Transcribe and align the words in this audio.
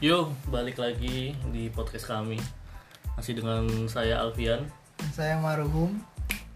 Yuk, 0.00 0.32
balik 0.48 0.80
lagi 0.80 1.36
di 1.52 1.68
podcast 1.68 2.08
kami. 2.08 2.40
Masih 3.20 3.36
dengan 3.36 3.68
saya 3.84 4.24
Alfian. 4.24 4.64
Saya 5.12 5.36
Maruhum. 5.36 5.92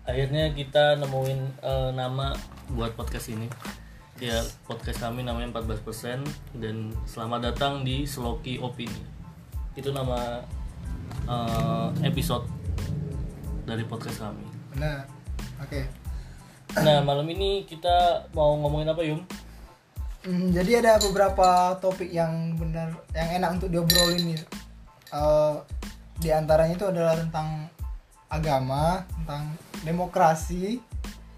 Akhirnya 0.08 0.48
kita 0.56 0.96
nemuin 0.96 1.60
eh, 1.60 1.90
nama 1.92 2.32
buat 2.72 2.96
podcast 2.96 3.28
ini. 3.28 3.44
Ya, 4.16 4.40
podcast 4.64 4.96
kami 4.96 5.28
namanya 5.28 5.60
14% 5.60 6.24
dan 6.56 6.96
selamat 7.04 7.52
datang 7.52 7.84
di 7.84 8.08
Sloki 8.08 8.56
Opini. 8.64 9.04
Itu 9.76 9.92
nama 9.92 10.40
eh, 11.28 11.88
episode 12.00 12.48
dari 13.68 13.84
podcast 13.84 14.24
kami. 14.24 14.48
Benar. 14.72 15.04
Oke. 15.60 15.84
Nah, 16.80 17.04
malam 17.04 17.28
ini 17.28 17.68
kita 17.68 18.24
mau 18.32 18.56
ngomongin 18.56 18.88
apa, 18.88 19.04
Yum? 19.04 19.20
Hmm, 20.24 20.56
jadi 20.56 20.80
ada 20.80 20.96
beberapa 21.04 21.76
topik 21.84 22.08
yang 22.08 22.56
benar 22.56 22.96
yang 23.12 23.28
enak 23.44 23.60
untuk 23.60 23.68
diobrolin 23.68 24.32
nih. 24.32 24.40
Eh, 25.12 25.54
di 26.24 26.32
antaranya 26.32 26.74
itu 26.80 26.88
adalah 26.88 27.12
tentang 27.12 27.68
agama, 28.32 29.04
tentang 29.20 29.52
demokrasi. 29.84 30.80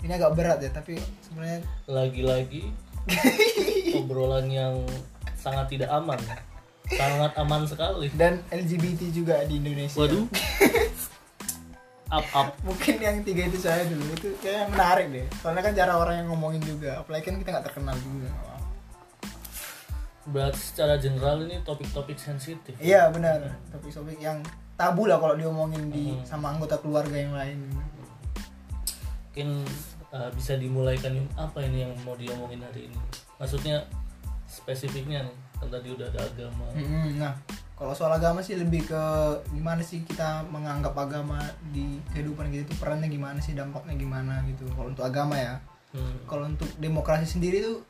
Ini 0.06 0.12
agak 0.22 0.38
berat 0.38 0.58
ya, 0.62 0.70
tapi 0.70 1.02
sebenarnya 1.26 1.66
Lagi-lagi 1.90 2.70
obrolan 3.98 4.46
yang 4.46 4.86
sangat 5.34 5.66
tidak 5.74 5.90
aman. 5.90 6.22
Sangat 6.86 7.34
aman 7.42 7.66
sekali. 7.66 8.06
dan 8.14 8.38
LGBT 8.54 9.10
juga 9.10 9.42
di 9.50 9.58
Indonesia. 9.58 9.98
Waduh. 9.98 10.30
Up 12.06 12.22
up. 12.38 12.54
Mungkin 12.62 13.02
yang 13.02 13.18
tiga 13.26 13.50
itu 13.50 13.58
saya 13.58 13.82
dulu 13.82 14.06
itu 14.14 14.30
kayak 14.38 14.70
menarik 14.70 15.10
deh. 15.10 15.26
Soalnya 15.42 15.58
kan 15.66 15.74
cara 15.74 15.98
orang 15.98 16.22
yang 16.22 16.30
ngomongin 16.30 16.62
juga. 16.62 17.02
Apalagi 17.02 17.26
kan 17.26 17.42
kita 17.42 17.50
nggak 17.50 17.66
terkenal 17.66 17.98
juga. 17.98 18.30
Berarti 20.26 20.58
secara 20.58 20.98
general 20.98 21.46
ini 21.46 21.62
topik-topik 21.62 22.18
sensitif. 22.18 22.74
Iya 22.82 23.10
benar. 23.14 23.62
Topik-topik 23.70 24.18
yang 24.18 24.42
tabu 24.74 25.06
lah 25.06 25.22
kalau 25.22 25.38
diomongin 25.38 25.88
di 25.88 26.12
Hmm. 26.12 26.26
sama 26.26 26.52
anggota 26.52 26.76
keluarga 26.82 27.14
yang 27.14 27.32
lain. 27.32 27.62
Mungkin 29.30 29.62
uh, 30.10 30.30
bisa 30.34 30.58
dimulaikan 30.58 31.14
apa 31.38 31.62
ini 31.62 31.86
yang 31.86 31.92
mau 32.02 32.18
diomongin 32.18 32.60
hari 32.64 32.90
ini? 32.90 32.98
Maksudnya 33.38 33.86
spesifiknya 34.50 35.24
nih. 35.24 35.36
Kan 35.56 35.68
tadi 35.72 35.88
udah 35.88 36.06
ada 36.12 36.20
agama. 36.20 36.68
Mm-mm. 36.76 37.16
Nah, 37.16 37.32
kalau 37.76 37.96
soal 37.96 38.12
agama 38.12 38.44
sih 38.44 38.60
lebih 38.60 38.84
ke 38.88 39.02
gimana 39.56 39.80
sih 39.80 40.04
kita 40.04 40.44
menganggap 40.52 40.92
agama 40.92 41.40
di 41.72 41.96
kehidupan 42.12 42.52
kita 42.52 42.68
itu 42.68 42.74
perannya 42.76 43.08
gimana 43.08 43.40
sih, 43.40 43.56
dampaknya 43.56 43.96
gimana 43.96 44.44
gitu. 44.48 44.68
Kalau 44.76 44.92
untuk 44.92 45.04
agama 45.08 45.36
ya. 45.36 45.56
Hmm. 45.96 46.16
Kalau 46.28 46.44
untuk 46.44 46.68
demokrasi 46.76 47.24
sendiri 47.24 47.64
tuh 47.64 47.84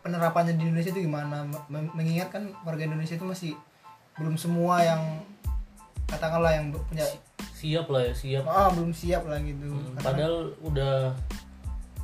penerapannya 0.00 0.54
di 0.54 0.62
Indonesia 0.64 0.90
itu 0.90 1.04
gimana? 1.04 1.44
Men- 1.66 1.92
Mengingatkan 1.92 2.52
warga 2.62 2.82
Indonesia 2.82 3.14
itu 3.14 3.24
masih 3.24 3.52
belum 4.16 4.34
semua 4.34 4.80
yang 4.80 5.00
katakanlah 6.06 6.52
yang 6.52 6.68
punya 6.74 7.06
Siap 7.54 7.86
lah 7.86 8.02
ya, 8.02 8.12
siap. 8.12 8.44
ah 8.44 8.68
belum 8.68 8.90
siap 8.90 9.22
lah 9.24 9.36
gitu. 9.38 9.68
Hmm, 9.68 9.92
Karena- 9.94 10.04
Padahal 10.04 10.36
udah 10.60 10.94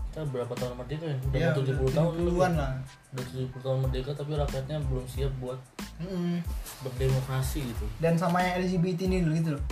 kita 0.06 0.20
berapa 0.28 0.52
tahun 0.52 0.74
merdeka 0.76 1.04
ya? 1.06 1.16
Udah 1.22 1.38
ya, 1.38 1.48
mau 1.48 1.56
70 1.58 1.88
tahun 1.90 2.12
lebih. 2.14 2.24
70-an 2.30 2.52
lah. 2.54 2.72
Udah 3.10 3.24
70 3.26 3.60
tahun 3.60 3.78
merdeka 3.80 4.10
tapi 4.12 4.30
rakyatnya 4.34 4.76
belum 4.82 5.04
siap 5.06 5.32
buat 5.36 5.58
Mm-mm. 5.96 6.44
berdemokrasi 6.82 7.64
gitu. 7.64 7.84
dan 7.96 8.20
sama 8.20 8.40
yang 8.40 8.60
LGBT 8.60 9.08
ini 9.08 9.24
dulu 9.24 9.32
gitu 9.34 9.50
loh 9.56 9.64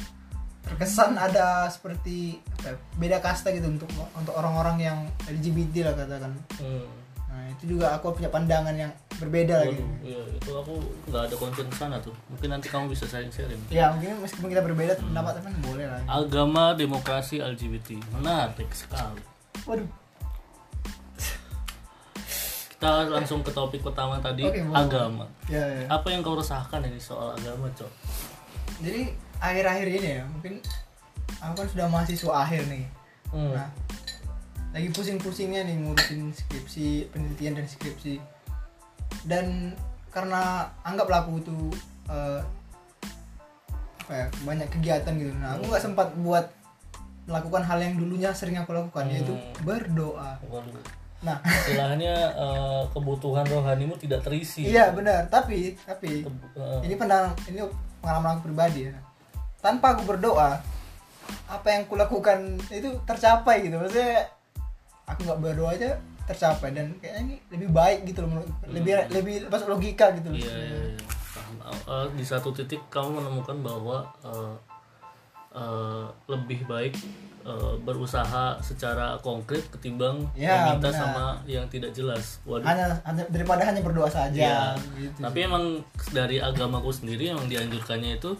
terkesan 0.64 1.12
ada 1.14 1.68
seperti 1.68 2.40
apa 2.40 2.72
ya, 2.72 2.76
beda 2.96 3.18
kasta 3.20 3.52
gitu 3.52 3.68
untuk 3.68 3.84
untuk 4.14 4.32
orang-orang 4.32 4.80
yang 4.80 4.98
LGBT 5.28 5.84
lah 5.84 5.94
katakan 5.94 6.32
Hmm. 6.56 6.88
Nah 7.34 7.50
itu 7.50 7.64
juga 7.68 7.90
aku 7.92 8.14
punya 8.14 8.30
pandangan 8.30 8.70
yang 8.72 8.86
berbeda 9.14 9.58
lagi 9.60 9.82
iya, 10.00 10.22
itu 10.30 10.50
aku 10.50 10.78
nggak 11.04 11.22
ada 11.24 11.34
konsen 11.34 11.66
ke 11.66 11.76
sana 11.76 11.98
tuh. 11.98 12.14
Mungkin 12.28 12.46
nanti 12.48 12.66
kamu 12.66 12.86
bisa 12.88 13.04
sharing-sharing. 13.04 13.58
ya 13.68 13.90
mungkin 13.90 14.22
meskipun 14.22 14.46
kita 14.48 14.62
berbeda 14.62 14.94
pendapat 14.96 15.42
tapi 15.42 15.50
boleh 15.60 15.82
lah 15.84 15.98
Agama, 16.06 16.72
demokrasi, 16.72 17.38
LGBT. 17.38 17.98
Menarik 18.12 18.70
sekali. 18.70 19.18
waduh 19.64 19.90
Kita 22.70 23.06
langsung 23.08 23.40
ke 23.40 23.50
topik 23.50 23.80
pertama 23.80 24.20
tadi, 24.20 24.44
Oke, 24.44 24.60
mau. 24.60 24.76
agama. 24.76 25.24
ya, 25.46 25.62
ya. 25.62 25.86
Apa 25.88 26.10
yang 26.10 26.20
kau 26.20 26.36
resahkan 26.36 26.82
ini 26.82 26.98
soal 26.98 27.32
agama, 27.32 27.66
Cok? 27.72 27.90
jadi 28.76 29.06
akhir-akhir 29.38 29.86
ini 29.88 30.08
ya 30.12 30.22
mungkin 30.26 30.58
aku 31.36 31.54
kan 31.54 31.66
sudah 31.68 31.86
mahasiswa 31.86 32.32
akhir 32.36 32.66
nih 32.66 32.84
Hmm. 33.30 33.50
nah 33.50 33.66
lagi 34.74 34.90
pusing-pusingnya 34.90 35.62
nih 35.62 35.76
ngurusin 35.78 36.34
skripsi 36.34 36.86
penelitian 37.08 37.54
dan 37.54 37.66
skripsi. 37.66 38.18
Dan 39.22 39.72
karena 40.10 40.66
anggaplah 40.82 41.22
aku 41.22 41.38
itu 41.38 41.56
eh, 42.06 42.40
apa 44.00 44.12
ya 44.12 44.26
banyak 44.42 44.68
kegiatan 44.68 45.14
gitu. 45.14 45.30
Nah 45.32 45.54
aku 45.54 45.70
nggak 45.70 45.80
sempat 45.80 46.12
buat 46.16 46.50
melakukan 47.24 47.62
hal 47.62 47.78
yang 47.80 47.94
dulunya 47.96 48.30
sering 48.30 48.58
aku 48.58 48.74
lakukan 48.74 49.08
yaitu 49.08 49.32
Hmm. 49.32 49.62
berdoa. 49.62 50.36
Waduh. 50.44 50.82
nah. 51.22 51.40
Istilahnya 51.40 52.14
eh, 52.34 52.82
kebutuhan 52.90 53.46
rohanimu 53.46 53.96
tidak 53.96 54.20
terisi. 54.20 54.66
iya 54.66 54.90
benar. 54.90 55.24
Tapi 55.26 55.72
tapi 55.80 56.20
Kebu- 56.20 56.52
eh, 56.52 56.80
ini 56.84 56.94
pandangan 56.98 57.32
ini 57.48 57.64
pengalaman 57.98 58.36
aku 58.36 58.50
pribadi 58.50 58.90
ya. 58.90 58.94
Tanpa 59.62 59.96
aku 59.96 60.04
berdoa 60.04 60.60
apa 61.48 61.68
yang 61.70 61.88
kulakukan 61.88 62.60
itu 62.68 62.92
tercapai 63.08 63.64
gitu. 63.64 63.80
Maksudnya 63.80 64.28
aku 65.04 65.20
nggak 65.22 65.40
berdoa 65.40 65.70
aja 65.70 65.90
tercapai 66.24 66.72
dan 66.72 66.96
kayaknya 66.98 67.20
ini 67.22 67.34
lebih 67.50 67.68
baik 67.70 67.98
gitu 68.04 68.24
loh 68.24 68.30
menurut- 68.32 68.52
lebih 68.66 68.92
lebih 69.10 69.34
masuk 69.46 69.68
logika 69.70 70.08
gitu 70.12 70.28
loh 70.28 70.38
Iya, 70.38 70.54
iya, 70.54 70.78
iya. 70.90 71.00
Paham. 71.30 71.54
Eh, 71.84 72.06
di 72.14 72.24
satu 72.24 72.48
titik 72.50 72.80
kamu 72.88 73.18
menemukan 73.18 73.56
bahwa 73.60 73.96
eh, 74.22 74.54
eh, 75.54 76.04
lebih 76.26 76.64
baik 76.64 76.96
eh, 77.44 77.74
berusaha 77.78 78.56
secara 78.58 79.20
konkret 79.20 79.68
ketimbang 79.68 80.24
Ya, 80.32 80.72
meminta 80.72 80.88
benar. 80.88 80.96
sama 80.98 81.24
yang 81.44 81.68
tidak 81.68 81.92
jelas. 81.92 82.40
Waduh. 82.42 82.64
hanya, 82.64 82.88
hanya 83.04 83.22
daripada 83.28 83.62
hanya 83.62 83.80
berdoa 83.80 84.08
saja 84.08 84.32
Iya. 84.34 84.62
gitu 84.96 85.20
Tapi 85.20 85.38
emang 85.42 85.64
dari 86.10 86.40
agamaku 86.40 86.88
sendiri 86.90 87.28
yang 87.28 87.40
dianjurkannya 87.42 88.16
itu 88.16 88.32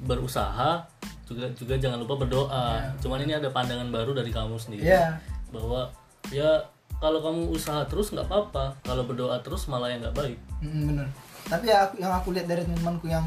berusaha 0.00 0.80
juga 1.22 1.44
juga 1.52 1.76
jangan 1.76 2.00
lupa 2.00 2.16
berdoa. 2.16 2.96
Cuman 2.98 3.20
ini 3.20 3.36
ada 3.36 3.50
pandangan 3.50 3.92
baru 3.92 4.16
dari 4.16 4.32
kamu 4.32 4.56
sendiri 4.56 4.88
Iya. 4.88 5.12
Bahwa 5.50 5.90
ya 6.32 6.66
kalau 6.98 7.22
kamu 7.22 7.54
usaha 7.54 7.86
terus 7.86 8.10
nggak 8.10 8.26
apa-apa. 8.26 8.74
Kalau 8.82 9.06
berdoa 9.06 9.38
terus 9.40 9.70
malah 9.70 9.88
yang 9.92 10.02
nggak 10.02 10.16
baik. 10.18 10.38
Mm, 10.62 10.84
bener 10.94 11.08
tapi 11.48 11.64
ya 11.72 11.88
aku, 11.88 11.94
yang 11.98 12.12
aku 12.12 12.28
lihat 12.36 12.46
dari 12.46 12.62
teman-temanku 12.62 13.08
yang 13.08 13.24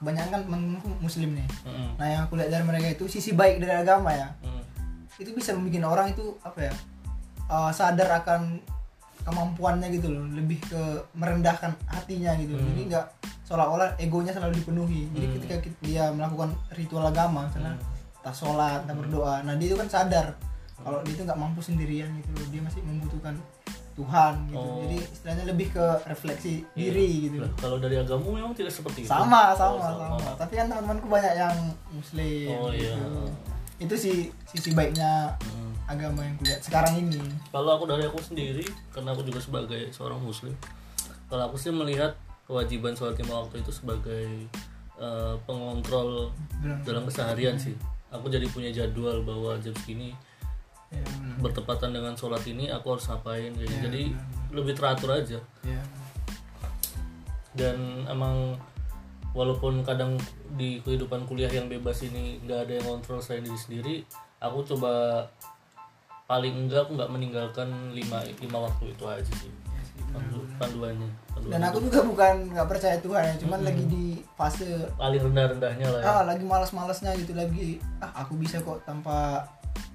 kebanyakan 0.00 0.30
kan 0.32 0.40
teman-temanku 0.48 0.88
muslim 1.04 1.36
nih 1.36 1.48
Mm-mm. 1.68 1.88
nah 2.00 2.06
yang 2.08 2.20
aku 2.24 2.40
lihat 2.40 2.50
dari 2.50 2.64
mereka 2.64 2.86
itu 2.96 3.04
sisi 3.06 3.36
baik 3.36 3.60
dari 3.60 3.76
agama 3.76 4.10
ya 4.16 4.32
Mm. 4.40 4.62
itu 5.20 5.30
bisa 5.36 5.52
membuat 5.52 5.84
orang 5.92 6.06
itu 6.16 6.24
apa 6.40 6.72
ya 6.72 6.74
uh, 7.52 7.68
sadar 7.68 8.24
akan 8.24 8.64
kemampuannya 9.20 9.92
gitu 9.92 10.08
loh 10.08 10.24
lebih 10.32 10.56
ke 10.64 10.80
merendahkan 11.12 11.76
hatinya 11.92 12.32
gitu 12.40 12.56
Hmm. 12.56 12.72
jadi 12.72 12.80
nggak 12.88 13.06
seolah-olah 13.44 14.00
egonya 14.00 14.32
selalu 14.32 14.64
dipenuhi 14.64 15.12
jadi 15.12 15.26
ketika 15.36 15.54
dia 15.84 16.04
melakukan 16.08 16.56
ritual 16.72 17.04
agama 17.04 17.44
misalnya 17.44 17.76
entah 18.24 18.32
sholat 18.32 18.88
entah 18.88 18.96
berdoa 18.96 19.44
nah 19.44 19.52
dia 19.60 19.68
itu 19.68 19.76
kan 19.76 19.92
sadar 19.92 20.32
kalau 20.80 20.98
dia 21.02 21.12
itu 21.12 21.22
nggak 21.22 21.36
mampu 21.36 21.60
sendirian 21.60 22.08
gitu 22.16 22.30
loh 22.32 22.46
dia 22.48 22.60
masih 22.60 22.80
membutuhkan 22.80 23.34
Tuhan 23.92 24.34
gitu 24.46 24.56
Oh. 24.56 24.80
jadi 24.80 24.96
istilahnya 25.02 25.44
lebih 25.46 25.68
ke 25.70 25.84
refleksi 26.04 26.64
Iya. 26.72 26.88
diri 26.88 27.08
gitu 27.26 27.36
Lah, 27.38 27.50
kalau 27.54 27.76
dari 27.76 27.96
agamu 27.96 28.28
memang 28.30 28.52
tidak 28.52 28.72
seperti 28.72 29.04
itu. 29.04 29.10
sama 29.10 29.52
Oh, 29.52 29.76
sama 29.76 29.76
sama 30.16 30.30
tapi 30.34 30.52
kan 30.54 30.66
teman-temanku 30.66 31.06
banyak 31.06 31.34
yang 31.34 31.56
muslim 31.90 32.48
Oh, 32.54 32.70
iya. 32.70 32.96
gitu. 32.96 33.22
itu 33.80 33.94
sih 33.96 34.16
sisi 34.46 34.70
baiknya 34.72 35.36
Mm. 35.42 35.72
agama 35.86 36.20
yang 36.22 36.36
kulihat 36.36 36.60
sekarang 36.60 36.94
ini 36.98 37.20
Kalau 37.50 37.70
aku 37.72 37.84
dari 37.84 38.04
aku 38.04 38.20
sendiri, 38.20 38.62
karena 38.90 39.10
aku 39.10 39.20
juga 39.22 39.40
sebagai 39.40 39.90
seorang 39.90 40.18
muslim, 40.18 40.54
kalau 41.26 41.42
aku 41.44 41.56
sih 41.56 41.68
melihat 41.70 42.14
kewajiban 42.44 42.92
sholat 42.92 43.16
lima 43.16 43.40
waktu 43.40 43.58
itu 43.58 43.70
sebagai 43.70 44.26
eh, 44.96 45.34
pengontrol 45.44 46.28
Benar. 46.58 46.78
dalam 46.84 47.02
keseharian 47.04 47.56
sih. 47.56 47.72
Aku 48.10 48.26
jadi 48.26 48.44
punya 48.46 48.68
jadwal 48.70 49.22
bahwa 49.22 49.56
jam 49.56 49.72
segini 49.74 50.12
ya, 50.90 51.04
bertepatan 51.40 51.94
dengan 51.94 52.14
sholat 52.14 52.42
ini 52.46 52.68
aku 52.68 52.98
harus 52.98 53.06
ngapain 53.08 53.50
gitu. 53.56 53.70
Iya, 53.70 53.80
jadi 53.86 54.02
lebih 54.50 54.74
teratur 54.76 55.10
aja. 55.14 55.38
ya. 55.62 55.82
Dan 57.54 58.06
emang 58.06 58.58
walaupun 59.34 59.82
kadang 59.82 60.18
di 60.54 60.82
kehidupan 60.82 61.26
kuliah 61.26 61.50
yang 61.50 61.70
bebas 61.70 62.02
ini 62.02 62.42
nggak 62.42 62.66
ada 62.66 62.72
yang 62.82 62.86
kontrol 62.86 63.22
selain 63.22 63.46
diri 63.46 63.58
sendiri, 63.58 63.96
aku 64.42 64.66
coba 64.74 65.26
paling 66.30 66.54
enggak 66.66 66.86
aku 66.86 66.94
nggak 66.94 67.10
meninggalkan 67.10 67.90
lima 67.90 68.22
lima 68.38 68.58
waktu 68.70 68.94
itu 68.94 69.02
aja 69.02 69.34
sih 69.42 69.50
Pandu- 70.14 70.46
panduannya, 70.62 71.10
panduan 71.30 71.50
dan 71.54 71.62
aku 71.70 71.78
juga 71.86 72.00
bukan 72.06 72.34
nggak 72.54 72.66
percaya 72.70 72.96
Tuhan 73.02 73.22
ya 73.30 73.34
cuman 73.46 73.60
lagi 73.66 73.82
di 73.90 74.04
fase 74.38 74.86
paling 74.94 75.22
rendah-rendahnya 75.26 75.86
lah 75.90 76.00
ya. 76.02 76.06
ah 76.06 76.22
lagi 76.26 76.42
malas-malasnya 76.46 77.14
gitu 77.18 77.34
lagi 77.34 77.82
ah 77.98 78.22
aku 78.22 78.38
bisa 78.38 78.62
kok 78.62 78.78
tanpa 78.86 79.42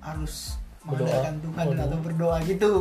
harus 0.04 0.60
mengandalkan 0.86 1.36
Tuhan 1.42 1.66
Waduh. 1.66 1.86
atau 1.90 2.00
berdoa 2.00 2.38
gitu. 2.46 2.74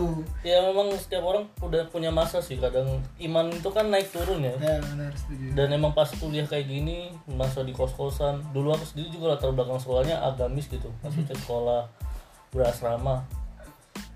Ya 0.45 0.61
memang 0.69 0.93
setiap 0.95 1.25
orang 1.25 1.49
udah 1.65 1.89
punya 1.89 2.13
masa 2.13 2.45
sih 2.45 2.61
kadang 2.61 3.01
iman 3.17 3.49
itu 3.49 3.69
kan 3.73 3.89
naik 3.89 4.13
turun 4.13 4.45
ya. 4.45 4.55
Ya 4.61 4.77
benar 4.85 5.13
setuju. 5.17 5.57
Dan 5.57 5.73
emang 5.73 5.97
pas 5.97 6.13
kuliah 6.13 6.45
kayak 6.45 6.69
gini 6.69 7.11
masa 7.33 7.65
di 7.65 7.73
kos 7.73 7.97
kosan 7.97 8.45
dulu 8.53 8.77
aku 8.77 8.85
sendiri 8.85 9.09
juga 9.17 9.35
latar 9.35 9.51
belakang 9.51 9.81
sekolahnya 9.81 10.21
agamis 10.21 10.69
gitu 10.69 10.93
maksudnya 11.01 11.35
sekolah 11.35 11.89
berasrama 12.55 13.25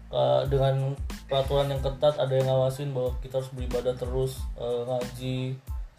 Eh, 0.09 0.43
dengan 0.49 0.97
peraturan 1.29 1.69
yang 1.69 1.85
ketat 1.85 2.17
ada 2.17 2.33
yang 2.33 2.49
ngawasin 2.49 2.97
bahwa 2.97 3.13
kita 3.21 3.45
harus 3.45 3.53
beribadah 3.53 3.93
terus 3.93 4.41
eh, 4.57 4.81
ngaji 4.89 5.37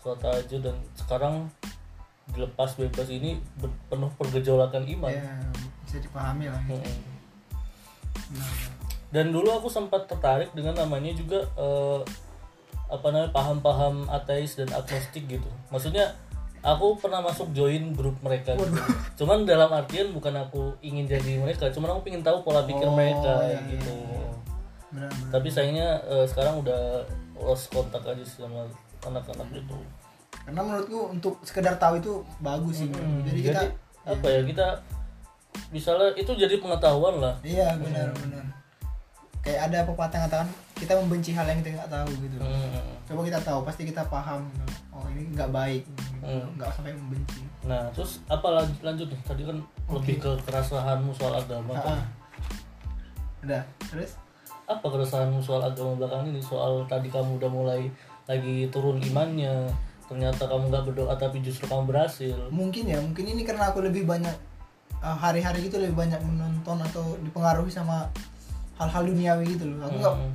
sholat 0.02 0.18
tahajud 0.18 0.62
dan 0.66 0.76
sekarang 0.98 1.36
dilepas 2.34 2.74
bebas 2.74 3.06
ini 3.14 3.38
penuh 3.86 4.10
pergejolakan 4.18 4.90
iman. 4.98 5.14
Ya 5.14 5.38
bisa 5.86 6.02
dipahami 6.02 6.50
lah 6.50 6.58
gitu. 6.66 6.82
Dan 9.10 9.34
dulu 9.34 9.50
aku 9.50 9.68
sempat 9.68 10.06
tertarik 10.06 10.54
dengan 10.54 10.78
namanya 10.78 11.10
juga 11.12 11.42
eh, 11.58 12.00
apa 12.90 13.06
namanya 13.10 13.34
paham-paham 13.34 14.06
ateis 14.10 14.54
dan 14.54 14.70
agnostik 14.70 15.26
gitu. 15.26 15.50
Maksudnya 15.70 16.14
aku 16.60 17.00
pernah 17.00 17.24
masuk 17.24 17.50
join 17.54 17.96
grup 17.96 18.20
mereka 18.22 18.54
gitu. 18.54 18.78
Cuman 19.24 19.48
dalam 19.48 19.72
artian 19.72 20.12
bukan 20.12 20.36
aku 20.38 20.76
ingin 20.84 21.08
jadi 21.08 21.40
mereka 21.40 21.72
cuman 21.72 21.96
aku 21.96 22.12
ingin 22.12 22.22
tahu 22.22 22.44
pola 22.44 22.68
pikir 22.68 22.84
Oh, 22.86 22.94
mereka 22.94 23.34
iya, 23.48 23.60
gitu. 23.72 23.94
iya, 23.96 24.28
benar 24.92 25.10
benar 25.14 25.32
tapi 25.32 25.48
sayangnya 25.54 25.90
eh, 26.04 26.26
sekarang 26.28 26.60
udah 26.60 27.06
lost 27.40 27.72
kontak 27.72 28.04
aja 28.04 28.26
sama 28.28 28.68
anak-anak 29.08 29.48
itu 29.56 29.78
karena 30.44 30.60
menurutku 30.60 31.00
untuk 31.14 31.40
sekedar 31.46 31.80
tahu 31.80 32.02
itu 32.02 32.14
bagus 32.44 32.84
sih 32.84 32.90
Hmm, 32.92 33.22
jadi 33.24 33.40
kita 33.40 33.62
apa 34.04 34.28
ya 34.28 34.42
kita 34.44 34.68
misalnya 35.70 36.14
itu 36.16 36.32
jadi 36.34 36.56
pengetahuan 36.58 37.22
lah 37.22 37.36
iya 37.42 37.74
benar 37.78 38.10
benar 38.16 38.46
kayak 39.40 39.72
ada 39.72 39.88
pepatah 39.88 40.18
yang 40.20 40.26
katakan 40.28 40.50
kita 40.76 40.94
membenci 41.00 41.32
hal 41.32 41.46
yang 41.48 41.60
kita 41.60 41.76
nggak 41.76 41.92
tahu 41.92 42.12
gitu 42.22 42.36
Hmm. 42.40 42.92
coba 43.08 43.22
kita 43.26 43.40
tahu 43.42 43.60
pasti 43.64 43.82
kita 43.84 44.04
paham 44.06 44.46
gitu. 44.48 44.66
oh 44.94 45.06
ini 45.10 45.32
nggak 45.34 45.50
baik 45.50 45.84
Hmm. 46.20 46.46
nggak 46.58 46.70
sampai 46.74 46.94
membenci 46.94 47.42
Nah, 47.60 47.92
terus 47.92 48.24
apa 48.26 48.56
lanjut, 48.56 48.80
lanjut 48.82 49.08
nih? 49.12 49.22
Tadi 49.28 49.44
kan 49.44 49.58
lebih 49.92 50.16
ke 50.18 50.32
keresahanmu 50.42 51.12
soal 51.12 51.38
agama. 51.38 51.76
Ah, 51.76 51.84
kan? 51.84 51.98
ah. 52.00 52.06
udah 53.44 53.62
terus 53.84 54.16
Apa 54.64 54.88
keresahanmu 54.88 55.44
soal 55.44 55.62
agama 55.62 56.00
belakang 56.00 56.32
ini? 56.32 56.40
Soal 56.40 56.88
tadi 56.88 57.12
kamu 57.12 57.36
udah 57.38 57.52
mulai 57.52 57.82
lagi 58.26 58.72
turun 58.72 58.98
imannya, 59.02 59.68
ternyata 60.08 60.46
kamu 60.46 60.72
nggak 60.72 60.86
berdoa 60.88 61.14
tapi 61.14 61.42
justru 61.42 61.66
kamu 61.66 61.90
berhasil. 61.90 62.38
mungkin 62.50 62.86
ya 62.86 62.98
mungkin 62.98 63.26
ini 63.28 63.44
karena 63.44 63.70
aku 63.70 63.82
lebih 63.82 64.08
banyak 64.08 64.34
uh, 65.00 65.16
hari-hari 65.16 65.66
gitu 65.66 65.78
lebih 65.78 65.96
banyak 65.96 66.20
menonton 66.22 66.78
atau 66.82 67.16
dipengaruhi 67.20 67.70
sama 67.70 68.08
hal-hal 68.76 69.04
duniawi 69.04 69.46
gitu 69.56 69.66
loh. 69.68 69.86
Aku 69.86 69.96
nggak 69.98 70.16
Hmm, 70.16 70.34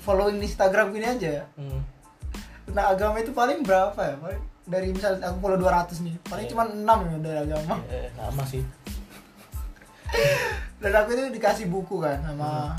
following 0.00 0.38
di 0.38 0.46
Instagram 0.46 0.92
gini 0.92 1.06
aja. 1.06 1.44
Hmm, 1.56 1.80
nah 2.72 2.90
agama 2.90 3.20
itu 3.20 3.30
paling 3.30 3.62
berapa 3.62 3.96
ya? 3.96 4.16
Paling 4.16 4.42
dari 4.66 4.90
misal 4.90 5.22
aku 5.22 5.36
follow 5.38 5.58
200 5.62 6.02
nih 6.02 6.14
paling 6.26 6.46
Iya. 6.46 6.52
cuma 6.52 6.64
6 6.66 6.98
ya 7.06 7.16
dari 7.22 7.38
agama. 7.40 7.74
Eh, 7.86 8.10
lama 8.18 8.42
sih. 8.42 8.62
dan 10.82 10.92
aku 10.94 11.08
itu 11.14 11.22
dikasih 11.32 11.66
buku 11.66 11.98
kan 11.98 12.18
sama 12.22 12.74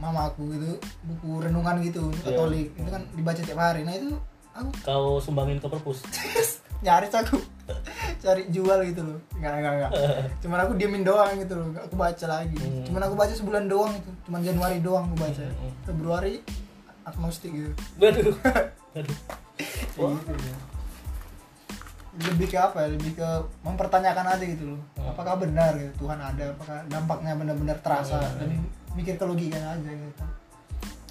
mama 0.00 0.32
aku 0.32 0.48
gitu 0.52 0.80
buku 1.04 1.44
renungan 1.44 1.80
gitu 1.80 2.08
Iya. 2.12 2.22
katolik. 2.26 2.68
Itu 2.76 2.88
kan 2.88 3.02
dibaca 3.12 3.40
tiap 3.40 3.56
hari. 3.58 3.84
Nah 3.84 3.94
itu 3.96 4.12
aku 4.52 4.68
Kau 4.84 5.06
sumbangin 5.18 5.56
ke 5.56 5.68
perpus. 5.68 6.04
nyaris 6.80 7.12
aku 7.12 7.36
cari 8.18 8.42
jual 8.48 8.78
gitu 8.82 9.00
loh 9.00 9.18
nggak 9.32 9.52
nggak 9.54 9.72
nggak 9.76 9.92
cuman 10.42 10.58
aku 10.60 10.72
diemin 10.74 11.02
doang 11.02 11.30
gitu 11.36 11.54
loh 11.54 11.68
aku 11.76 11.94
baca 11.94 12.26
lagi 12.26 12.56
Hmm. 12.56 12.84
cuman 12.84 13.02
aku 13.02 13.14
baca 13.14 13.32
sebulan 13.32 13.64
doang 13.66 13.92
itu 13.92 14.10
cuman 14.24 14.40
Januari 14.40 14.78
doang 14.78 15.04
aku 15.06 15.16
baca 15.18 15.44
Hmm. 15.44 15.72
Februari 15.82 16.34
agnostik 17.02 17.50
gitu 17.50 17.72
Waduh. 17.96 18.34
Waduh. 19.98 20.18
Gitu 20.18 20.32
ya. 20.42 20.56
lebih 22.20 22.46
ke 22.48 22.58
apa 22.58 22.78
ya 22.80 22.88
lebih 22.90 23.12
ke 23.14 23.28
mempertanyakan 23.62 24.26
aja 24.28 24.44
gitu 24.44 24.64
loh 24.68 24.80
Hmm. 24.92 25.08
apakah 25.08 25.38
benar 25.38 25.72
gitu 25.74 25.92
Tuhan 26.00 26.18
ada 26.18 26.44
apakah 26.50 26.82
dampaknya 26.86 27.32
benar-benar 27.34 27.78
terasa 27.78 28.18
Hmm. 28.18 28.40
lebih 28.42 28.58
mikir 28.92 29.14
ke 29.14 29.24
logikanya 29.24 29.72
aja 29.72 29.86
gitu 29.86 30.10
Dan 30.18 30.28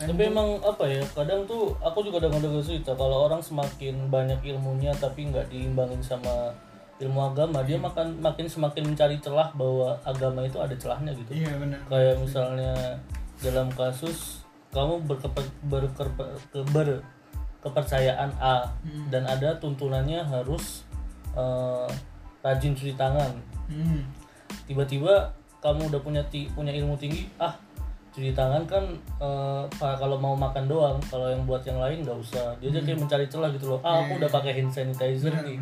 Tapi 0.01 0.22
emang 0.25 0.56
apa 0.60 0.86
ya? 0.86 1.04
Kadang 1.10 1.44
tuh 1.44 1.75
aku 1.78 2.00
juga 2.01 2.24
dengar 2.24 2.40
dengar 2.40 2.62
cerita 2.62 2.94
kalau 2.94 3.28
orang 3.28 3.40
semakin 3.40 4.07
banyak 4.07 4.40
ilmunya 4.46 4.96
tapi 4.96 5.28
nggak 5.28 5.50
diimbangin 5.50 6.00
sama 6.00 6.56
ilmu 6.98 7.19
agama, 7.25 7.63
dia 7.63 7.75
makan 7.75 8.19
makin 8.19 8.44
semakin 8.44 8.84
mencari 8.86 9.16
celah 9.18 9.51
bahwa 9.54 9.96
agama 10.04 10.44
itu 10.44 10.56
ada 10.56 10.75
celahnya 10.75 11.12
gitu. 11.13 11.31
iya 11.34 11.56
benar 11.56 11.80
kayak 11.88 12.19
misalnya 12.19 12.75
dalam 13.40 13.72
kasus 13.72 14.44
kamu 14.69 15.07
berkeper, 15.07 15.48
berkeper, 15.63 16.07
ke- 16.51 16.68
ber- 16.69 17.00
kepercayaan 17.60 18.36
A 18.38 18.68
Hmm. 18.84 19.07
dan 19.07 19.24
ada 19.25 19.56
tuntunannya 19.56 20.24
harus 20.24 20.84
eh, 21.31 21.88
rajin 22.40 22.74
cuci 22.74 22.96
tangan 22.96 23.31
Hmm. 23.68 24.04
tiba-tiba 24.66 25.31
kamu 25.60 25.88
udah 25.88 26.01
punya 26.01 26.24
ti- 26.25 26.50
punya 26.50 26.72
ilmu 26.72 26.96
tinggi 26.96 27.31
ah 27.38 27.56
cuci 28.09 28.31
tangan 28.31 28.65
kan 28.65 28.83
eh, 29.17 29.63
pa- 29.71 29.95
kalau 29.95 30.15
mau 30.15 30.33
makan 30.33 30.65
doang 30.65 30.97
kalau 31.06 31.27
yang 31.27 31.44
buat 31.44 31.61
yang 31.61 31.77
lain 31.77 32.01
nggak 32.01 32.17
usah. 32.17 32.57
Dia 32.57 32.69
aja 32.69 32.81
kayak 32.81 33.00
mencari 33.00 33.25
celah 33.25 33.50
gitu 33.51 33.69
loh. 33.69 33.79
Ah 33.81 34.01
aku 34.01 34.17
udah 34.17 34.27
pakai 34.27 34.51
hand 34.56 34.69
sanitizer 34.69 35.31
nih. 35.39 35.59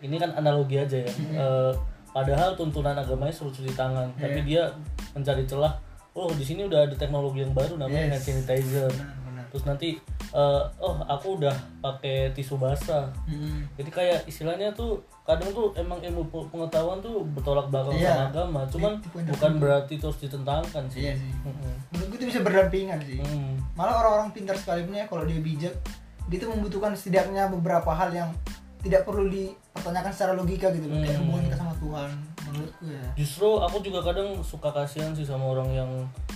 ini 0.00 0.18
kan 0.18 0.34
analogi 0.34 0.76
aja 0.76 0.98
ya. 0.98 1.12
Eh, 1.32 1.72
padahal 2.10 2.52
tuntunan 2.52 2.92
agamanya 2.92 3.30
suruh 3.30 3.48
cuci 3.48 3.70
tangan, 3.72 4.10
tapi 4.18 4.42
dia 4.42 4.66
mencari 5.12 5.46
celah. 5.46 5.70
Oh, 6.12 6.28
di 6.28 6.42
sini 6.42 6.66
udah 6.66 6.84
ada 6.84 6.92
teknologi 6.92 7.40
yang 7.40 7.54
baru 7.54 7.78
namanya 7.78 8.10
hand 8.10 8.18
Yes. 8.18 8.26
sanitizer. 8.26 8.90
benar 8.90 9.06
benar 9.06 9.21
Terus 9.52 9.62
nanti 9.62 10.00
eh, 10.32 10.62
oh 10.80 10.96
aku 11.04 11.36
udah 11.36 11.52
pakai 11.78 12.32
tisu 12.32 12.56
basah. 12.56 13.12
Hmm. 13.28 13.68
Jadi 13.76 13.90
kayak 13.92 14.20
istilahnya 14.24 14.72
tuh 14.72 14.96
kadang 15.22 15.52
tuh 15.52 15.70
emang 15.74 16.00
ilmu 16.00 16.24
pe- 16.26 16.48
pengetahuan 16.48 16.98
tuh 16.98 17.22
bertolak 17.28 17.68
belakang 17.68 17.94
Iya. 17.94 18.10
sama 18.10 18.24
agama. 18.26 18.60
Cuman 18.66 18.92
Itu 18.96 19.08
poin 19.10 19.24
bukan 19.28 19.52
berarti 19.60 19.94
terus 19.96 20.16
ditentangkan 20.18 20.84
sih. 20.88 21.00
iya 21.02 21.14
sih 21.14 21.30
Mm-mm. 21.44 21.74
menurutku 21.92 22.14
itu 22.16 22.26
bisa 22.26 22.40
berdampingan 22.40 22.98
sih 23.02 23.20
Hmm. 23.20 23.60
malah 23.74 24.00
orang-orang 24.00 24.32
pintar 24.32 24.56
sekalipun 24.56 24.94
ya 24.94 25.04
kalau 25.04 25.22
dia 25.22 25.36
bijak 25.36 25.74
dia 26.24 26.38
tuh 26.38 26.48
membutuhkan 26.48 26.96
setidaknya 26.96 27.46
beberapa 27.46 27.90
hal 27.90 28.08
yang 28.10 28.30
tidak 28.82 29.02
perlu 29.02 29.26
dipertanyakan 29.26 30.10
secara 30.10 30.32
logika 30.34 30.66
gitu 30.70 30.86
loh 30.86 30.98
kayak 30.98 31.14
Hmm. 31.14 31.22
hubungan 31.24 31.44
kita 31.46 31.56
sama 31.56 31.74
Tuhan 31.78 32.10
menurutku 32.42 32.84
ya 32.84 33.04
Justru 33.14 33.48
aku 33.56 33.76
juga 33.80 34.00
kadang 34.02 34.28
suka 34.42 34.68
kasihan 34.68 35.12
sih 35.12 35.22
sama 35.22 35.44
orang 35.48 35.70
yang 35.70 35.90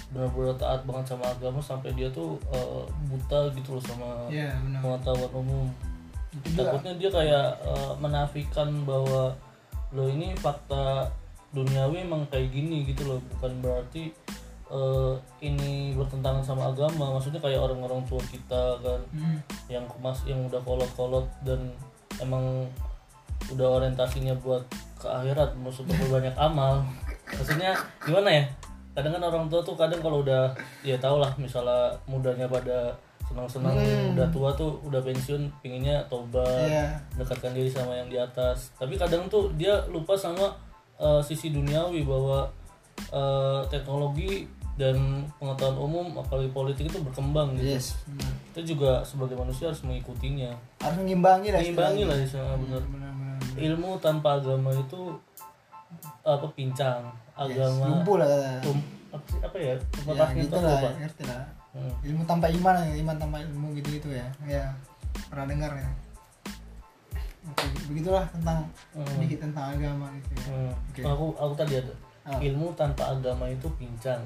benar-benar 0.08 0.54
taat 0.54 0.80
banget 0.82 1.10
sama 1.10 1.26
agama 1.26 1.58
sampai 1.58 1.90
dia 1.92 2.06
tuh 2.08 2.38
eh, 2.48 2.82
buta 3.04 3.50
gitu 3.52 3.76
loh 3.76 3.82
sama 3.82 4.08
iya 4.28 4.54
benar 4.56 4.80
pengetahuan 4.80 5.32
umum. 5.34 5.66
itu 6.32 6.46
juga 6.52 6.70
Takutnya 6.70 6.92
dia 6.96 7.10
kayak 7.10 7.46
eh, 7.60 7.92
menafikan 7.98 8.68
bahwa 8.82 9.34
lo 9.90 10.04
ini 10.06 10.34
fakta 10.36 11.10
duniawi 11.48 12.04
emang 12.04 12.26
kayak 12.26 12.50
gini 12.50 12.84
gitu 12.84 13.06
loh, 13.06 13.18
bukan 13.32 13.52
berarti 13.60 14.12
eh, 14.66 15.14
ini 15.40 15.94
bertentangan 15.94 16.42
sama 16.42 16.68
agama. 16.68 17.14
Maksudnya 17.14 17.38
kayak 17.38 17.58
orang-orang 17.60 18.02
tua 18.04 18.18
kita 18.24 18.62
kan 18.78 19.00
Hmm. 19.10 19.38
yang 19.66 19.86
kemas 19.86 20.22
yang 20.24 20.42
udah 20.44 20.58
kolot-kolot 20.60 21.26
dan 21.42 21.70
emang 22.18 22.66
udah 23.52 23.68
orientasinya 23.80 24.34
buat 24.40 24.62
ke 24.96 25.06
akhirat 25.06 25.54
maksudnya 25.60 25.94
banyak 26.08 26.34
amal 26.34 26.82
maksudnya 27.28 27.76
gimana 28.02 28.30
ya 28.32 28.44
kadang 28.96 29.12
kan 29.12 29.22
orang 29.28 29.44
tua 29.52 29.60
tuh 29.60 29.76
kadang 29.76 30.00
kalau 30.00 30.24
udah 30.24 30.48
ya 30.80 30.96
tau 30.96 31.20
lah 31.20 31.28
misalnya 31.36 31.92
mudanya 32.08 32.48
pada 32.48 32.96
senang-senang 33.28 33.74
Hmm. 33.76 34.14
udah 34.16 34.26
tua 34.30 34.54
tuh 34.54 34.78
udah 34.86 35.02
pensiun 35.02 35.50
pinginnya 35.60 36.00
tobat 36.06 36.46
Iya. 36.70 36.96
dekatkan 37.18 37.52
diri 37.52 37.68
sama 37.68 37.92
yang 37.92 38.08
di 38.08 38.16
atas 38.16 38.72
tapi 38.78 38.96
kadang 38.96 39.26
tuh 39.28 39.52
dia 39.58 39.76
lupa 39.90 40.16
sama 40.16 40.48
uh, 40.96 41.20
sisi 41.20 41.52
duniawi 41.52 42.06
bahwa 42.06 42.48
uh, 43.12 43.60
teknologi 43.68 44.46
dan 44.78 44.96
pengetahuan 45.36 45.76
umum 45.76 46.06
apalagi 46.16 46.48
politik 46.54 46.88
itu 46.88 47.02
berkembang 47.02 47.52
gitu 47.58 47.76
yes. 47.76 47.98
Kita 48.56 48.64
juga 48.66 49.04
sebagai 49.04 49.36
manusia 49.36 49.68
harus 49.68 49.84
mengikutinya. 49.84 50.48
Harus 50.80 50.96
mengimbangi 50.96 51.52
lah 51.52 51.60
mengimbangi 51.60 52.02
lah 52.08 52.16
di 52.16 52.24
sana 52.24 52.56
benar. 52.56 52.80
benar 52.88 53.12
ilmu 53.52 54.00
tanpa 54.00 54.40
agama 54.40 54.72
itu 54.72 55.12
apa 56.24 56.46
pincang. 56.56 57.04
Agama 57.36 57.84
lumpuh 57.84 58.16
lah 58.16 58.56
tum- 58.64 58.80
apa, 59.12 59.24
sih- 59.28 59.42
apa 59.44 59.56
ya 59.56 59.64
ya 59.66 59.76
pepatahnya 59.92 60.40
gitu 60.40 60.48
itu 60.48 60.64
lah 60.64 60.72
apa 60.74 60.88
ngerti 60.96 61.22
lah. 61.28 61.44
Hmm. 61.76 61.92
ilmu 62.00 62.22
tanpa 62.24 62.46
iman 62.48 62.74
iman 62.96 63.16
tanpa 63.20 63.36
ilmu 63.44 63.66
gitu 63.76 63.88
gitu 63.92 64.08
ya. 64.08 64.24
Ya 64.48 64.72
pernah 65.28 65.44
dengar 65.44 65.76
ya. 65.76 65.88
Oke, 67.46 67.64
begitulah 67.86 68.24
tentang 68.32 68.64
Hmm. 68.90 69.04
sedikit 69.06 69.44
tentang 69.44 69.76
agama 69.76 70.08
gitu 70.16 70.32
ya. 70.32 70.44
Hmm. 70.48 70.72
Oke. 70.72 71.00
aku 71.04 71.26
aku 71.36 71.52
tadi 71.54 71.74
ada 71.76 71.92
Ah. 72.24 72.40
ilmu 72.40 72.72
tanpa 72.72 73.12
agama 73.12 73.44
itu 73.46 73.68
pincang. 73.76 74.24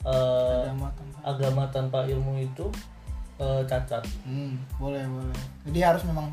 Eh, 0.00 0.54
agama 0.64 0.88
tanpa 0.94 1.18
agama 1.26 1.62
tanpa 1.68 1.98
ilmu 2.06 2.38
itu 2.38 2.70
eh, 3.40 3.62
cacat. 3.64 4.04
Hmm, 4.28 4.60
boleh 4.76 5.04
boleh. 5.08 5.38
Jadi 5.64 5.78
harus 5.80 6.02
memang 6.04 6.28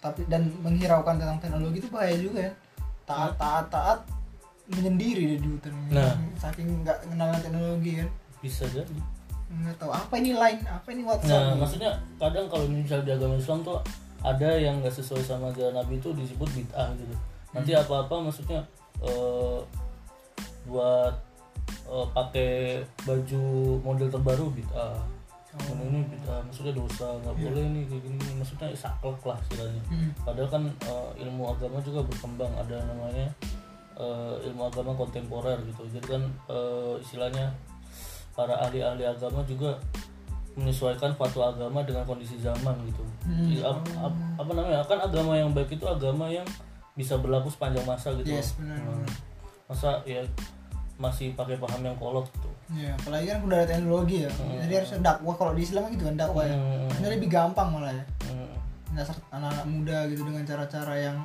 tapi 0.00 0.20
dan 0.28 0.52
menghiraukan 0.60 1.16
tentang 1.16 1.38
teknologi 1.40 1.80
itu 1.80 1.88
bahaya 1.92 2.16
juga 2.16 2.50
ya. 2.50 2.52
Taat 3.04 3.36
taat 3.36 3.66
taat 3.68 4.00
menyendiri 4.68 5.36
di 5.36 5.48
hutan. 5.48 5.76
Nah. 5.92 6.16
saking 6.40 6.84
nggak 6.84 7.04
kenal 7.04 7.36
teknologi 7.36 8.00
kan. 8.00 8.08
Bisa 8.40 8.64
jadi. 8.72 8.96
Nggak 9.54 9.76
tahu 9.76 9.92
apa 9.92 10.14
ini 10.18 10.32
line 10.34 10.60
apa 10.66 10.88
ini 10.90 11.02
WhatsApp 11.06 11.30
nah 11.30 11.54
maksudnya 11.54 11.92
kadang 12.18 12.48
kalau 12.50 12.66
misalnya 12.66 13.06
di 13.06 13.12
agama 13.14 13.38
Islam 13.38 13.60
tuh 13.62 13.78
ada 14.24 14.50
yang 14.56 14.80
nggak 14.80 14.90
sesuai 14.98 15.20
sama 15.20 15.52
ajaran 15.52 15.78
Nabi 15.78 16.00
itu 16.00 16.10
disebut 16.16 16.48
bid'ah 16.56 16.90
gitu. 16.96 17.14
Nanti 17.54 17.70
Hmm. 17.76 17.84
apa-apa 17.84 18.14
maksudnya 18.24 18.60
eh, 19.04 19.58
buat 20.64 21.14
eh, 21.84 22.06
pakai 22.10 22.52
baju 23.02 23.42
model 23.80 24.08
terbaru 24.08 24.46
bid'ah 24.50 25.00
Oh. 25.54 25.70
Dan 25.70 25.86
ini 25.86 26.02
bid'ah 26.10 26.42
maksudnya 26.42 26.74
dosa 26.74 27.14
nggak 27.22 27.34
boleh 27.38 27.62
nih 27.70 27.82
kayak 27.86 28.02
gini 28.02 28.42
maksudnya 28.42 28.74
saklek 28.74 29.22
lah 29.22 29.38
istilahnya. 29.38 29.82
Hmm. 29.86 30.10
padahal 30.26 30.50
kan 30.50 30.62
eh, 30.66 31.10
ilmu 31.22 31.46
agama 31.46 31.78
juga 31.78 32.02
berkembang 32.02 32.50
ada 32.58 32.74
namanya 32.82 33.30
eh, 33.94 34.34
ilmu 34.50 34.66
agama 34.66 34.98
kontemporer 34.98 35.54
gitu 35.62 35.86
jadi 35.94 36.18
kan 36.18 36.22
eh, 36.50 36.94
istilahnya 36.98 37.54
para 38.34 38.58
ahli-ahli 38.66 39.06
agama 39.06 39.46
juga 39.46 39.78
menyesuaikan 40.58 41.14
fatwa 41.14 41.50
agama 41.50 41.82
dengan 41.82 42.02
kondisi 42.02 42.34
zaman 42.38 42.74
gitu. 42.86 43.02
Jadi, 43.22 43.62
ap- 43.62 43.86
ap- 43.98 44.22
apa 44.34 44.50
namanya 44.50 44.82
kan 44.82 45.02
agama 45.02 45.34
yang 45.34 45.50
baik 45.50 45.70
itu 45.70 45.82
agama 45.82 46.26
yang 46.26 46.46
bisa 46.94 47.14
berlaku 47.14 47.46
sepanjang 47.46 47.82
masa 47.82 48.10
gitu 48.18 48.34
Yes, 48.34 48.54
benar. 48.54 48.82
Masa 49.64 50.00
ya 50.04 50.22
masih 50.94 51.34
pakai 51.34 51.58
paham 51.58 51.82
yang 51.82 51.96
kolot 51.96 52.26
gitu 52.30 52.50
Ya, 52.72 52.96
apalagi 52.96 53.28
kan 53.28 53.44
udah 53.44 53.60
ada 53.60 53.76
teknologi 53.76 54.24
ya. 54.24 54.30
Jadi 54.64 54.72
harus 54.72 54.90
dakwah 54.96 55.36
kalau 55.36 55.52
di 55.52 55.68
Islam 55.68 55.84
kan 55.84 55.90
gitu 55.92 56.08
kan 56.08 56.16
dakwah 56.16 56.48
ya. 56.48 56.56
Hmm. 56.56 56.88
Sebenarnya 56.88 57.16
lebih 57.20 57.28
gampang 57.28 57.68
malah 57.68 57.92
ya. 57.92 58.04
Hmm. 58.24 58.56
Dasar 58.96 59.16
anak-anak 59.28 59.66
muda 59.68 59.98
gitu 60.08 60.22
dengan 60.24 60.42
cara-cara 60.48 60.94
yang 60.96 61.18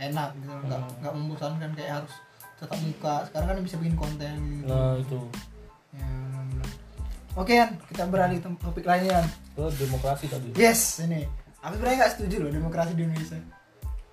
enak 0.00 0.32
gitu. 0.40 0.48
Enggak 0.48 0.80
Hmm. 0.80 0.96
enggak 1.04 1.12
membosankan 1.20 1.70
kayak 1.76 1.90
harus 2.00 2.14
tetap 2.56 2.78
muka. 2.80 3.14
Sekarang 3.28 3.46
kan 3.52 3.56
bisa 3.60 3.76
bikin 3.76 3.92
konten 3.92 4.34
gitu. 4.56 4.72
nah 4.72 4.96
itu 4.96 5.20
Ya, 5.92 6.06
benar-benar. 6.08 6.68
Oke 7.36 7.52
kan, 7.60 7.70
kita 7.92 8.02
beralih 8.08 8.38
ke 8.40 8.48
topik 8.56 8.84
lainnya. 8.88 9.20
Yan. 9.20 9.26
ke 9.54 9.64
demokrasi 9.78 10.24
tadi 10.32 10.48
Yes, 10.56 11.04
ini. 11.04 11.28
Aku 11.60 11.76
sebenarnya 11.76 12.08
nggak 12.08 12.12
setuju 12.16 12.36
loh 12.40 12.50
demokrasi 12.50 12.96
di 12.96 13.04
Indonesia. 13.04 13.36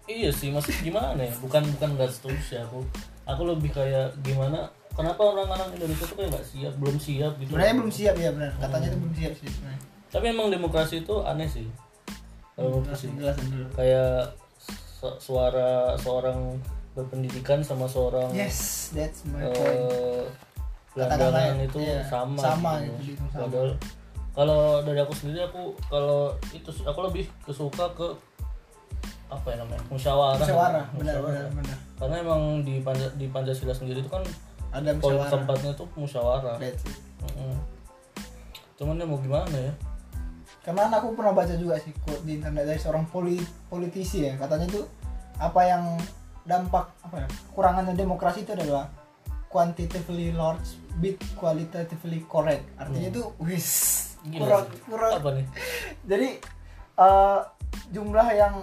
Iya 0.04 0.30
sih, 0.36 0.52
maksud 0.52 0.76
gimana 0.84 1.16
ya? 1.18 1.32
Bukan 1.40 1.64
bukan 1.80 1.90
nggak 1.96 2.12
setuju 2.12 2.38
sih 2.44 2.60
aku. 2.60 2.84
Aku 3.30 3.42
lebih 3.46 3.70
kayak 3.74 4.18
gimana? 4.26 4.70
Kenapa 4.92 5.24
orang-orang 5.24 5.72
Indonesia 5.78 6.04
tuh 6.04 6.20
kayak 6.20 6.30
nggak 6.36 6.46
siap, 6.46 6.74
belum 6.76 6.98
siap 7.00 7.32
gitu? 7.40 7.50
Sebenarnya 7.56 7.76
belum 7.80 7.92
siap 7.94 8.16
ya 8.20 8.30
benar. 8.36 8.52
Katanya 8.60 8.88
itu 8.92 8.98
belum 9.00 9.16
siap 9.16 9.34
sih 9.40 9.48
sebenarnya. 9.48 9.82
Tapi 10.12 10.26
emang 10.28 10.48
demokrasi 10.52 10.96
itu 11.08 11.16
aneh 11.24 11.48
sih. 11.48 11.68
Kalau. 12.60 12.84
Jelasin 12.84 13.48
dulu. 13.48 13.68
Kayak 13.72 14.36
su- 15.02 15.20
suara 15.24 15.96
seorang 15.96 16.60
berpendidikan 16.92 17.64
sama 17.64 17.88
seorang 17.88 18.30
Yes, 18.36 18.92
that's 18.92 19.24
my 19.32 19.48
point. 19.48 19.88
Katakanlah, 20.92 21.56
gelandangan 21.56 21.60
itu 21.64 21.80
iya, 21.80 22.04
sama. 22.04 22.42
sama 22.44 22.72
gitu. 22.84 22.84
gitu, 22.84 23.00
dihitung 23.00 23.30
sama. 23.32 23.42
Padahal 23.48 23.70
kalau 24.32 24.62
dari 24.84 25.00
aku 25.00 25.14
sendiri 25.16 25.40
aku 25.48 25.62
kalau 25.88 26.36
itu 26.52 26.70
aku 26.84 27.00
lebih 27.08 27.26
kesuka 27.48 27.86
ke 27.96 28.08
apa 29.32 29.48
ya 29.48 29.64
namanya 29.64 29.80
musyawarah. 29.88 30.44
Musyawarah, 30.44 30.86
benar 30.92 31.16
benar 31.24 31.46
benar. 31.56 31.78
karena 31.96 32.16
emang 32.20 32.42
di 32.62 32.84
Panja- 32.84 33.16
di 33.16 33.32
Pancasila 33.32 33.72
sendiri 33.72 34.04
itu 34.04 34.12
kan 34.12 34.20
Ada 34.76 34.92
musyawarah. 35.00 35.32
keempatnya 35.32 35.72
itu 35.72 35.86
musyawarah. 35.96 36.56
Mm-mm. 36.60 37.56
cuman 38.76 38.98
ya 38.98 39.06
mau 39.06 39.20
gimana 39.22 39.56
ya? 39.56 39.74
Karena 40.62 40.90
aku 40.92 41.14
pernah 41.16 41.34
baca 41.34 41.54
juga 41.56 41.78
sih 41.80 41.94
quote 42.02 42.22
di 42.22 42.38
internet 42.38 42.68
dari 42.68 42.78
seorang 42.78 43.08
poli- 43.08 43.48
politisi 43.66 44.28
ya. 44.28 44.36
Katanya 44.36 44.68
itu 44.68 44.82
apa 45.40 45.62
yang 45.64 45.84
dampak 46.46 46.90
apa 47.02 47.24
ya 47.24 47.28
kekurangannya 47.50 47.94
demokrasi 47.94 48.42
itu 48.46 48.52
adalah 48.54 48.90
quantitatively 49.48 50.34
large 50.34 50.76
bit 50.98 51.18
qualitatively 51.38 52.26
correct. 52.26 52.66
Artinya 52.78 53.10
itu 53.10 53.24
wis 53.40 53.68
Gila 54.22 54.38
kurang 54.44 54.66
kurang. 54.86 55.12
Apa 55.18 55.30
nih? 55.34 55.46
Jadi 56.06 56.30
eh, 56.98 57.40
jumlah 57.90 58.28
yang 58.34 58.56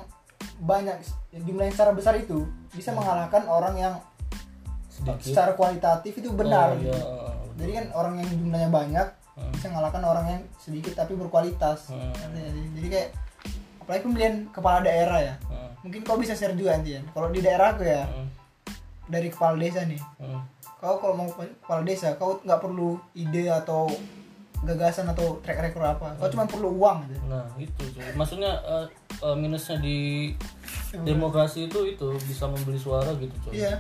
banyak 0.58 0.96
jumlah 1.32 1.64
yang 1.64 1.74
secara 1.74 1.92
besar 1.92 2.14
itu 2.14 2.42
bisa 2.70 2.90
mengalahkan 2.90 3.46
orang 3.46 3.74
yang 3.74 3.94
sedikit. 4.88 5.22
secara 5.22 5.52
kualitatif 5.54 6.12
itu 6.14 6.28
benar 6.30 6.74
Oh, 6.74 6.76
iya, 6.76 6.90
gitu. 6.90 6.98
eh, 6.98 7.06
eh, 7.22 7.34
jadi 7.56 7.70
kan 7.72 7.86
orang 7.94 8.14
yang 8.18 8.28
jumlahnya 8.32 8.70
banyak 8.70 9.08
Hmm. 9.38 9.54
bisa 9.54 9.70
mengalahkan 9.70 10.02
orang 10.02 10.26
yang 10.26 10.42
sedikit 10.58 10.98
tapi 10.98 11.14
berkualitas. 11.14 11.94
Hmm. 11.94 12.10
Jadi, 12.10 12.42
jadi 12.74 12.86
kayak 12.90 13.08
apalagi 13.78 14.02
pemilihan 14.02 14.34
kepala 14.50 14.82
daerah 14.82 15.18
ya. 15.22 15.34
Eh, 15.46 15.70
mungkin 15.80 16.02
kau 16.02 16.18
bisa 16.18 16.34
share 16.34 16.58
juga 16.58 16.74
nanti 16.74 16.98
ya. 16.98 17.00
Kalau 17.06 17.30
di 17.30 17.38
daerahku 17.38 17.86
ya 17.86 18.02
eh, 18.02 18.26
dari 19.06 19.30
kepala 19.30 19.54
desa 19.54 19.86
nih. 19.86 20.02
Eh. 20.18 20.40
kau 20.78 20.98
kalau 20.98 21.14
mau 21.14 21.26
kepala 21.28 21.82
desa 21.82 22.14
kau 22.14 22.38
nggak 22.38 22.58
perlu 22.58 22.98
ide 23.12 23.46
atau 23.46 23.86
gagasan 24.66 25.06
atau 25.06 25.38
track 25.44 25.70
record 25.70 25.86
apa. 25.86 26.18
Kau 26.18 26.30
cuma 26.34 26.44
perlu 26.48 26.74
uang 26.74 27.06
aja 27.06 27.16
nah 27.30 27.46
itu 27.60 27.82
cuy. 27.94 28.02
maksudnya 28.18 28.58
eh, 28.66 28.86
eh, 29.22 29.36
minusnya 29.38 29.78
di 29.78 30.32
demokrasi 31.06 31.70
itu 31.70 31.84
itu 31.86 32.08
bisa 32.26 32.50
membeli 32.50 32.78
suara 32.80 33.14
gitu 33.18 33.34
coy 33.46 33.54
iya. 33.62 33.78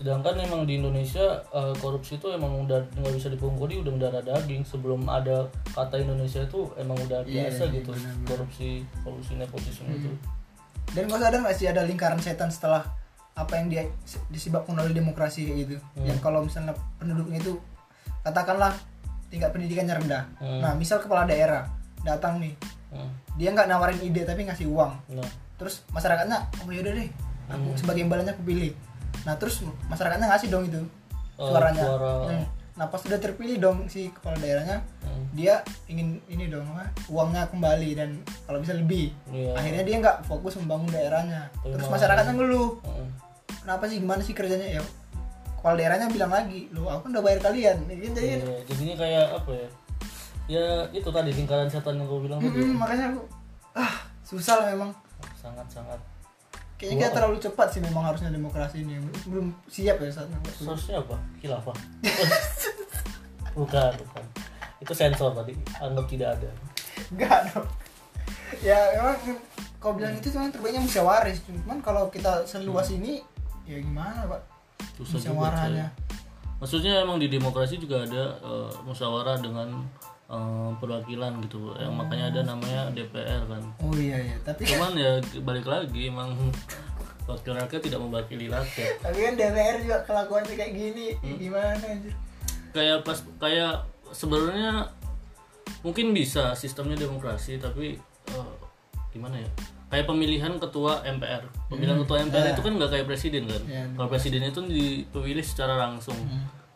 Sedangkan 0.00 0.32
emang 0.40 0.64
di 0.64 0.80
Indonesia 0.80 1.44
eh, 1.52 1.76
korupsi 1.76 2.16
itu 2.16 2.32
emang 2.32 2.64
udah 2.64 2.80
nggak 2.96 3.14
bisa 3.20 3.28
dipungkiri 3.28 3.84
udah 3.84 3.92
mendarah 3.92 4.24
daging. 4.24 4.64
Sebelum 4.64 5.04
ada 5.04 5.44
kata 5.76 6.00
Indonesia 6.00 6.40
itu 6.40 6.72
emang 6.80 6.96
udah 7.04 7.20
Iya, 7.28 7.52
biasa 7.52 7.68
iya, 7.68 7.74
gitu 7.76 7.92
benar-benar. 7.92 8.16
Hmm. 8.16 8.24
korupsi 8.24 8.68
korupsi 9.04 9.32
nepotisme 9.36 9.92
itu. 9.92 10.08
Dan 10.96 11.04
kau 11.04 11.20
sadar 11.20 11.44
nggak 11.44 11.52
sih 11.52 11.68
ada 11.68 11.84
lingkaran 11.84 12.16
setan 12.16 12.48
setelah 12.48 12.80
apa 13.36 13.52
yang 13.60 13.68
dia 13.68 13.82
disebabkan 14.32 14.72
oleh 14.80 14.96
demokrasi 14.96 15.52
kayak 15.52 15.56
gitu? 15.68 15.76
Hmm. 15.76 16.08
yang 16.08 16.18
kalau 16.24 16.48
misalnya 16.48 16.72
penduduknya 16.96 17.36
itu 17.36 17.60
katakanlah 18.24 18.72
tingkat 19.30 19.50
pendidikannya 19.50 19.94
rendah 19.96 20.22
Hmm. 20.36 20.60
nah 20.60 20.72
misal 20.74 20.98
kepala 20.98 21.24
daerah 21.24 21.64
datang 22.00 22.36
nih 22.36 22.54
Hmm. 22.88 23.06
dia 23.34 23.48
nggak 23.48 23.66
nawarin 23.66 24.00
ide 24.00 24.22
tapi 24.22 24.42
ngasih 24.42 24.66
uang 24.66 24.92
nah 25.10 25.28
terus 25.54 25.86
masyarakatnya 25.88 26.38
oh 26.58 26.68
yaudah 26.68 26.92
deh 26.92 27.08
aku 27.46 27.62
Hmm. 27.64 27.78
sebagai 27.78 28.02
imbalannya 28.02 28.32
aku 28.32 28.42
pilih 28.42 28.74
nah 29.22 29.34
terus 29.34 29.62
masyarakatnya 29.86 30.26
ngasih 30.26 30.48
dong 30.48 30.64
itu 30.64 30.82
Oh, 31.36 31.48
suaranya 31.48 31.84
suara. 31.86 32.12
Hmm. 32.28 32.44
nah 32.72 32.86
pas 32.86 32.98
sudah 32.98 33.16
terpilih 33.16 33.56
dong 33.56 33.86
si 33.86 34.10
kepala 34.10 34.36
daerahnya 34.36 34.82
Hmm. 35.00 35.24
dia 35.30 35.60
ingin 35.86 36.18
ini 36.26 36.46
dong 36.46 36.66
uangnya 37.06 37.46
kembali 37.46 37.90
dan 37.94 38.10
kalau 38.44 38.58
bisa 38.58 38.72
lebih 38.72 39.14
Iya. 39.28 39.54
akhirnya 39.54 39.82
dia 39.82 39.96
nggak 39.98 40.16
fokus 40.24 40.56
membangun 40.56 40.90
daerahnya 40.90 41.46
terus 41.62 41.86
masyarakatnya 41.86 42.34
ngeluh 42.34 42.76
Hmm. 42.82 43.08
kenapa 43.60 43.86
sih 43.86 43.98
gimana 43.98 44.20
sih 44.20 44.32
kerjanya 44.32 44.68
ya 44.70 44.82
kepala 45.60 45.74
daerahnya 45.76 46.08
bilang 46.08 46.32
lagi 46.32 46.72
lu 46.72 46.88
aku 46.88 47.06
kan 47.06 47.10
udah 47.14 47.24
bayar 47.24 47.40
kalian. 47.44 47.76
Gitu, 47.86 48.16
jadi 48.16 48.40
Iya, 48.40 48.58
jadinya 48.64 48.94
kayak 48.96 49.26
apa 49.36 49.50
ya? 49.52 49.68
Ya 50.50 50.66
itu 50.90 51.08
tadi 51.12 51.30
lingkaran 51.36 51.68
setan 51.70 52.00
yang 52.00 52.08
gue 52.08 52.20
bilang 52.26 52.40
tadi. 52.40 52.58
Mm, 52.58 52.74
makanya 52.80 53.04
aku 53.14 53.20
ah 53.76 53.94
susah 54.24 54.64
lah 54.64 54.66
memang. 54.72 54.90
Sangat 55.36 55.68
sangat 55.68 56.00
kayaknya 56.80 57.12
kita 57.12 57.16
terlalu 57.20 57.36
cepat 57.36 57.68
sih 57.76 57.80
memang 57.84 58.08
harusnya 58.08 58.32
demokrasi 58.32 58.80
ini. 58.80 58.96
Belum 59.28 59.52
siap 59.68 60.00
ya 60.00 60.08
saatnya 60.08 60.40
source-nya 60.56 61.04
apa? 61.04 61.20
Khilafah. 61.44 61.76
Bukan 63.60 63.92
bukan. 64.00 64.24
Itu 64.80 64.94
sensor 64.96 65.36
tadi. 65.36 65.52
Anggap 65.76 66.06
tidak 66.08 66.38
ada. 66.40 66.50
Enggak 67.12 67.52
dong. 67.52 67.68
Ya 68.64 68.78
memang 68.96 69.18
kau 69.82 69.92
bilang 69.92 70.16
itu 70.16 70.32
cuma 70.32 70.48
terbaiknya 70.48 70.80
musyawarah. 70.80 71.34
Cuman 71.44 71.78
kalau 71.84 72.08
kita 72.08 72.46
seluas 72.48 72.88
ini 72.94 73.20
ya 73.68 73.76
gimana 73.82 74.24
pak? 74.24 74.40
Susah 74.96 75.16
juga, 75.16 75.32
Musyawarahnya. 75.32 75.86
maksudnya 76.56 76.92
emang 77.00 77.16
di 77.16 77.26
demokrasi 77.26 77.76
juga 77.76 78.04
ada 78.04 78.36
eh, 78.36 78.70
musyawarah 78.82 79.38
dengan 79.38 79.68
eh, 80.26 80.70
perwakilan 80.76 81.40
gitu 81.42 81.72
yang 81.74 81.92
makanya 81.92 82.24
ada 82.28 82.40
namanya 82.46 82.90
DPR 82.90 83.42
kan 83.46 83.62
Oh 83.80 83.94
iya 83.94 84.16
iya. 84.20 84.36
Tapi 84.40 84.64
cuman 84.64 84.92
ya 84.94 85.12
balik 85.40 85.64
lagi 85.64 86.06
emang 86.06 86.36
wakil 87.28 87.54
rakyat 87.54 87.80
tidak 87.80 87.98
mewakili 87.98 88.46
rakyat 88.46 88.98
tapi 89.00 89.18
kan 89.22 89.34
DPR 89.34 89.76
juga 89.80 89.98
kelakuannya 90.02 90.54
kayak 90.54 90.72
gini. 90.72 91.06
Ya 91.20 91.34
Gimana 91.38 91.78
anjir? 91.80 92.14
kayak 92.70 93.02
pas 93.02 93.18
kayak 93.36 93.82
sebenarnya 94.10 94.86
mungkin 95.80 96.10
bisa 96.10 96.52
sistemnya 96.52 96.94
demokrasi 96.94 97.56
tapi 97.56 97.96
eh, 98.28 98.52
gimana 99.10 99.38
ya 99.38 99.50
kayak 99.90 100.06
pemilihan 100.06 100.54
ketua 100.56 101.02
MPR 101.02 101.42
pemilihan 101.66 101.98
ketua 102.00 102.22
MPR 102.22 102.46
itu 102.50 102.62
kan 102.62 102.72
nggak 102.72 102.90
kayak 102.90 103.06
presiden 103.06 103.42
kan? 103.44 103.62
Ya, 103.66 103.82
kalau 103.90 104.08
presiden 104.08 104.40
itu 104.42 104.60
dipilih 104.62 105.42
secara 105.42 105.74
langsung. 105.76 106.14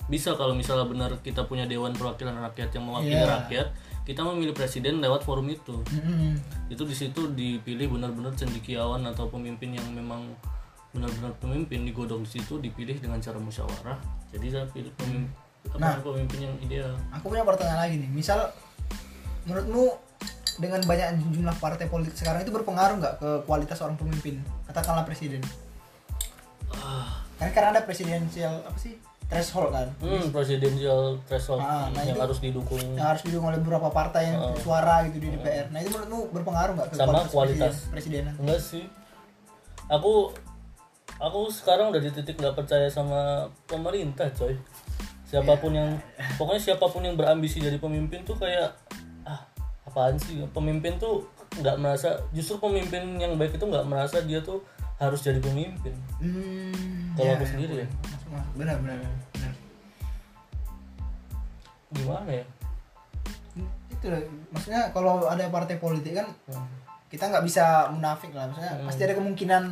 Bisa 0.04 0.36
kalau 0.36 0.52
misalnya 0.52 0.84
benar 0.84 1.16
kita 1.18 1.48
punya 1.48 1.64
dewan 1.64 1.94
perwakilan 1.94 2.36
rakyat 2.36 2.74
yang 2.74 2.84
mewakili 2.84 3.16
Iya. 3.16 3.30
rakyat 3.40 3.66
kita 4.04 4.20
memilih 4.20 4.52
presiden 4.52 5.00
lewat 5.00 5.24
forum 5.24 5.48
itu. 5.48 5.80
Mm-mm. 5.88 6.36
itu 6.68 6.82
di 6.82 6.92
situ 6.92 7.20
dipilih 7.30 7.88
benar-benar 7.88 8.34
cendikiawan 8.34 9.00
atau 9.06 9.26
pemimpin 9.26 9.72
yang 9.72 9.86
memang 9.88 10.28
benar-benar 10.92 11.32
pemimpin 11.38 11.82
digodong 11.82 12.20
di 12.20 12.36
situ 12.36 12.60
dipilih 12.60 13.00
dengan 13.00 13.16
cara 13.18 13.40
musyawarah. 13.40 13.96
Jadi 14.28 14.46
saya 14.50 14.66
pilih 14.68 14.92
pemimpin, 14.94 15.32
Nah. 15.80 15.96
pemimpin 15.98 16.38
yang 16.42 16.54
ideal. 16.60 16.92
Aku 17.10 17.32
punya 17.32 17.40
pertanyaan 17.42 17.80
lagi 17.80 17.96
nih. 17.96 18.10
Misal 18.12 18.52
menurutmu 19.44 19.84
dengan 20.56 20.80
banyak 20.80 21.06
jumlah 21.30 21.56
partai 21.56 21.86
politik 21.86 22.14
sekarang 22.14 22.40
itu 22.40 22.50
berpengaruh 22.50 22.96
nggak 22.96 23.14
ke 23.18 23.30
kualitas 23.44 23.76
seorang 23.76 23.94
pemimpin? 23.94 24.38
Katakanlah 24.64 25.02
presiden. 25.02 25.42
Ah, 26.70 27.22
kan 27.36 27.50
karena 27.50 27.70
ada 27.72 27.82
presidensial 27.82 28.62
apa 28.62 28.76
sih? 28.76 28.98
Threshold 29.24 29.72
kan? 29.72 29.88
Hmm, 29.98 30.28
presidential 30.28 31.16
threshold 31.24 31.58
Ah, 31.58 31.88
nah 31.88 32.02
yang 32.02 32.12
itu- 32.12 32.22
harus 32.22 32.38
didukung. 32.38 32.76
yang 32.92 33.08
harus 33.08 33.24
didukung 33.24 33.48
oleh 33.48 33.58
beberapa 33.58 33.88
partai 33.88 34.30
yang 34.30 34.38
Oh. 34.38 34.54
suara 34.54 35.00
gitu 35.06 35.16
di 35.18 35.32
DPR 35.32 35.72
nah 35.72 35.80
itu 35.80 35.88
menurutmu 35.88 36.28
berpengaruh 36.30 36.72
nggak 36.74 36.88
ke 36.88 36.94
Sama 36.94 37.24
kualitas. 37.26 37.88
presiden- 37.88 38.28
presidenan? 38.28 38.34
Enggak 38.36 38.60
sih. 38.60 38.84
Aku 39.86 40.28
aku 41.16 41.40
sekarang 41.48 41.88
udah 41.88 42.00
di 42.00 42.10
titik 42.10 42.36
nggak 42.36 42.52
percaya 42.54 42.86
sama 42.86 43.48
pemerintah 43.64 44.28
coy. 44.30 44.54
Siapa 45.24 45.56
pun 45.56 45.72
yang 45.72 45.96
pokoknya 46.36 46.60
siapa 46.62 46.86
pun 46.86 47.00
yang 47.00 47.16
berambisi 47.16 47.58
jadi 47.58 47.76
pemimpin 47.76 48.22
tuh 48.22 48.36
kayak 48.36 48.70
ah 48.70 49.03
apaan 49.94 50.18
sih? 50.18 50.42
Pemimpin 50.50 50.98
tuh 50.98 51.30
nggak 51.62 51.78
merasa 51.78 52.18
justru 52.34 52.58
pemimpin 52.58 53.14
yang 53.22 53.38
baik 53.38 53.54
itu 53.54 53.62
nggak 53.62 53.86
merasa 53.86 54.18
dia 54.26 54.42
tuh 54.42 54.58
harus 54.98 55.22
jadi 55.22 55.38
pemimpin. 55.38 55.94
Hmm, 56.18 57.14
Kalau 57.14 57.30
ya, 57.30 57.38
aku 57.38 57.46
ya, 57.46 57.50
sendiri 57.54 57.74
ya. 57.86 57.88
benar 58.58 58.82
benar 58.82 58.98
benar 59.30 59.52
gimana 61.94 62.30
ya? 62.42 62.44
Itu 63.94 64.06
maksudnya 64.50 64.90
kalau 64.90 65.30
ada 65.30 65.46
partai 65.46 65.78
politik 65.78 66.18
kan 66.18 66.26
Hmm. 66.50 66.66
kita 67.06 67.30
nggak 67.30 67.46
bisa 67.46 67.94
munafik 67.94 68.34
lah. 68.34 68.50
Maksudnya 68.50 68.74
pasti 68.82 69.02
ada 69.06 69.14
kemungkinan 69.14 69.62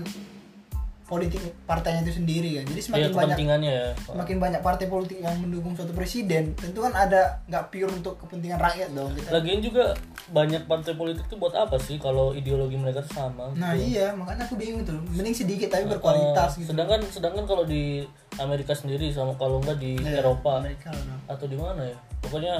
politik 1.12 1.44
partainya 1.68 2.00
itu 2.08 2.16
sendiri 2.16 2.56
kan. 2.56 2.64
Jadi 2.72 2.80
ya 2.80 2.84
semakin 2.88 3.04
banyak 3.04 3.12
kepentingannya 3.36 3.72
ya. 3.76 3.88
semakin 4.00 4.36
banyak 4.40 4.60
partai 4.64 4.86
politik 4.88 5.18
yang 5.20 5.36
mendukung 5.36 5.76
suatu 5.76 5.92
presiden 5.92 6.56
tentu 6.56 6.80
kan 6.80 6.96
ada 6.96 7.44
nggak 7.52 7.68
pure 7.68 7.92
untuk 7.92 8.16
kepentingan 8.24 8.56
rakyat 8.56 8.88
dong 8.96 9.12
kita 9.12 9.28
lagian 9.28 9.60
juga 9.60 9.92
banyak 10.32 10.64
partai 10.64 10.96
politik 10.96 11.28
tuh 11.28 11.36
buat 11.36 11.52
apa 11.52 11.76
sih 11.76 12.00
kalau 12.00 12.32
ideologi 12.32 12.80
mereka 12.80 13.04
sama 13.12 13.52
nah 13.52 13.76
gitu. 13.76 13.92
iya 13.92 14.16
makanya 14.16 14.48
aku 14.48 14.56
bingung 14.56 14.80
tuh. 14.88 14.96
Mending 15.12 15.36
sedikit 15.36 15.68
tapi 15.68 15.84
berkualitas 15.84 16.56
gitu. 16.56 16.72
Sedangkan 16.72 17.04
sedangkan 17.12 17.44
kalau 17.44 17.68
di 17.68 18.00
Amerika 18.40 18.72
sendiri 18.72 19.12
sama 19.12 19.36
kalau 19.36 19.60
enggak 19.60 19.76
di 19.76 20.00
Iya, 20.00 20.24
Eropa 20.24 20.64
Amerika 20.64 20.88
atau 21.28 21.44
di 21.44 21.60
mana 21.60 21.84
ya? 21.84 21.96
Pokoknya 22.24 22.54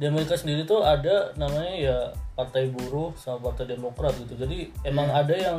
di 0.00 0.04
Amerika 0.08 0.32
sendiri 0.36 0.64
tuh 0.64 0.80
ada 0.80 1.36
namanya 1.36 1.74
ya 1.76 1.98
partai 2.32 2.72
buruh 2.72 3.12
sama 3.16 3.52
partai 3.52 3.76
demokrat 3.76 4.16
gitu. 4.16 4.36
Jadi 4.36 4.72
emang 4.84 5.12
Iya. 5.12 5.20
ada 5.20 5.34
yang 5.36 5.58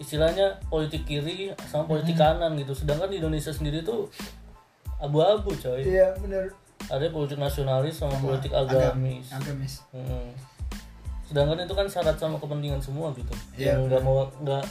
istilahnya 0.00 0.58
politik 0.66 1.06
kiri 1.06 1.54
sama 1.70 1.86
politik 1.86 2.18
kanan 2.18 2.58
gitu. 2.58 2.74
Sedangkan 2.74 3.10
di 3.10 3.22
Indonesia 3.22 3.54
sendiri 3.54 3.86
tuh 3.86 4.10
abu-abu 4.98 5.54
coy. 5.54 5.82
Iya 5.82 6.14
benar 6.18 6.50
ada 6.90 7.06
politik 7.08 7.38
nasionalis 7.40 7.96
sama 7.96 8.16
politik 8.20 8.52
agamis. 8.52 9.32
agamis. 9.32 9.74
Mm. 9.94 10.32
sedangkan 11.24 11.64
itu 11.64 11.72
kan 11.72 11.86
syarat 11.88 12.16
sama 12.20 12.36
kepentingan 12.36 12.84
semua 12.84 13.08
gitu. 13.16 13.32
Iya, 13.56 13.80
yang 13.80 13.88
nggak 13.88 14.02
mau 14.04 14.28
nggak 14.44 14.64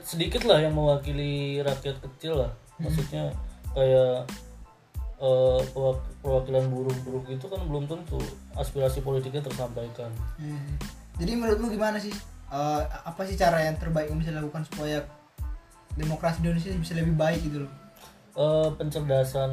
sedikit 0.00 0.48
lah 0.48 0.64
yang 0.64 0.72
mewakili 0.72 1.60
rakyat 1.60 2.00
kecil 2.00 2.40
lah. 2.40 2.50
Maksudnya 2.80 3.28
kayak 3.76 4.24
pewak- 5.20 6.08
perwakilan 6.24 6.64
buruh-buruh 6.72 7.22
gitu 7.28 7.46
kan 7.52 7.60
belum 7.68 7.84
tentu 7.84 8.16
aspirasi 8.56 9.04
politiknya 9.04 9.44
tersampaikan. 9.44 10.08
Hmm. 10.40 10.78
jadi 11.18 11.34
menurutmu 11.34 11.74
gimana 11.74 11.98
sih 11.98 12.14
Eh, 12.48 12.82
apa 13.04 13.20
sih 13.22 13.34
cara 13.34 13.60
yang 13.60 13.76
terbaik 13.76 14.08
yang 14.08 14.16
bisa 14.16 14.30
dilakukan 14.30 14.64
supaya 14.64 15.04
demokrasi 15.94 16.40
Indonesia 16.40 16.72
bisa 16.72 16.94
lebih 16.94 17.12
baik 17.12 17.42
gitu 17.42 17.60
loh? 17.60 17.72
Eh, 18.32 18.70
pencerdasan. 18.72 19.50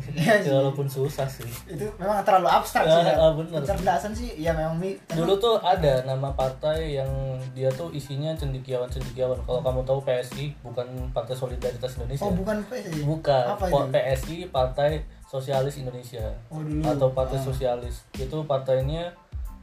Sih. 0.00 0.16
ya 0.16 0.56
walaupun 0.56 0.88
susah 0.88 1.28
sih. 1.28 1.44
Itu 1.68 1.84
memang 1.94 2.24
terlalu 2.24 2.48
abstrak 2.48 2.82
Ya, 2.82 2.96
sih 2.96 3.12
ah, 3.12 3.30
bener. 3.30 3.60
pencerdasan 3.60 4.10
sih 4.10 4.32
ya 4.34 4.50
memang 4.50 4.74
mi- 4.74 4.96
dulu 5.06 5.36
tuh 5.36 5.60
ada 5.60 6.00
nama 6.02 6.32
partai 6.32 6.96
yang 6.96 7.10
dia 7.52 7.68
tuh 7.68 7.92
isinya 7.92 8.32
cendikiawan 8.32 8.88
cendikiawan 8.88 9.36
kalau 9.38 9.60
kamu 9.60 9.84
tahu 9.84 10.00
PSI 10.00 10.56
bukan 10.62 10.88
Partai 11.12 11.36
Solidaritas 11.36 11.92
Indonesia. 11.94 12.24
Oh 12.24 12.32
bukan 12.32 12.56
PSI 12.64 13.04
Bukan, 13.04 13.44
apa 13.46 13.64
itu? 13.68 13.84
PSI 13.92 14.36
Partai 14.48 14.90
Sosialis 15.22 15.76
Indonesia. 15.76 16.24
Oh 16.48 16.58
dulu. 16.58 16.80
Atau 16.82 17.12
Partai 17.12 17.36
Ah. 17.36 17.44
Sosialis. 17.44 18.00
Itu 18.14 18.42
partainya 18.42 19.12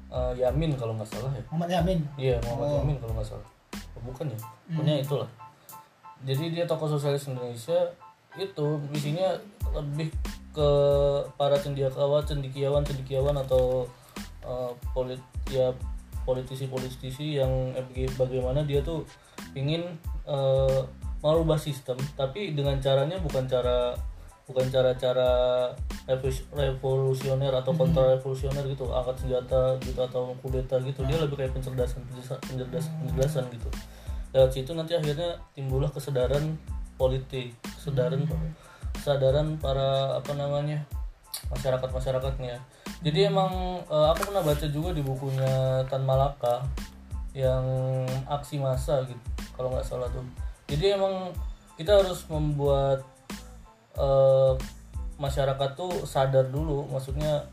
eh, 0.10 0.34
Yamin 0.36 0.74
kalau 0.74 0.94
nggak 0.94 1.08
salah 1.08 1.32
ya. 1.32 1.44
Muhammad 1.50 1.70
Yamin 1.72 2.00
Iya 2.16 2.36
Muhammad 2.44 2.68
Oh. 2.68 2.76
Yamin 2.82 2.98
kalau 2.98 3.14
nggak 3.16 3.28
salah. 3.28 3.48
Oh, 3.96 4.02
bukan 4.04 4.26
ya? 4.28 4.40
Pokoknya 4.70 4.96
itulah. 5.00 5.30
Jadi 6.20 6.44
dia 6.52 6.66
tokoh 6.66 6.90
sosialis 6.90 7.28
Indonesia 7.28 7.80
itu 8.36 8.66
isinya 8.92 9.34
lebih 9.72 10.12
ke 10.50 10.70
para 11.34 11.56
cendikiawan, 11.56 12.22
cendikiawan, 12.22 12.84
cendikiawan 12.84 13.36
atau 13.38 13.88
eh, 14.42 14.72
polit 14.92 15.22
ya 15.48 15.72
politisi-politisi 16.24 17.40
yang 17.40 17.50
baga- 17.74 18.16
bagaimana 18.18 18.62
dia 18.62 18.80
tuh 18.80 19.02
ingin 19.54 19.82
eh, 20.26 20.80
merubah 21.20 21.58
sistem 21.58 21.98
tapi 22.14 22.54
dengan 22.54 22.80
caranya 22.80 23.20
bukan 23.20 23.44
cara 23.44 23.92
bukan 24.50 24.66
cara-cara 24.74 25.30
revolus- 26.10 26.50
revolusioner 26.50 27.54
atau 27.54 27.78
kontra 27.78 28.18
revolusioner 28.18 28.66
gitu 28.66 28.90
angkat 28.90 29.22
senjata 29.22 29.78
gitu 29.86 30.02
atau 30.02 30.34
kudeta 30.42 30.82
gitu. 30.82 31.06
Dia 31.06 31.22
lebih 31.22 31.38
kayak 31.38 31.54
pencerdasan 31.54 32.02
pencerdasan 32.10 32.94
pencerdasan, 33.06 33.46
gitu. 33.54 33.70
Lewat 34.34 34.52
situ 34.54 34.74
nanti 34.74 34.98
akhirnya 34.98 35.38
timbullah 35.54 35.94
kesadaran 35.94 36.58
politik 36.98 37.54
kesadaran 37.78 38.26
kesadaran 38.98 39.62
para 39.62 40.18
apa 40.18 40.34
namanya 40.36 40.84
masyarakat 41.54 41.90
masyarakatnya 41.94 42.60
jadi 43.00 43.32
emang 43.32 43.80
eh, 43.88 44.08
aku 44.12 44.28
pernah 44.28 44.44
baca 44.44 44.68
juga 44.68 44.92
di 44.92 45.00
bukunya 45.00 45.88
Tan 45.88 46.04
Malaka 46.04 46.68
yang 47.32 47.64
aksi 48.28 48.60
massa 48.60 49.08
gitu 49.08 49.24
kalau 49.56 49.72
nggak 49.72 49.88
salah 49.88 50.08
tuh. 50.12 50.24
Jadi 50.68 50.96
emang 50.96 51.32
kita 51.80 52.04
harus 52.04 52.28
membuat 52.28 53.04
eh, 54.00 54.54
masyarakat 55.16 55.70
tuh 55.76 56.08
sadar 56.08 56.48
dulu 56.48 56.88
maksudnya 56.88 57.44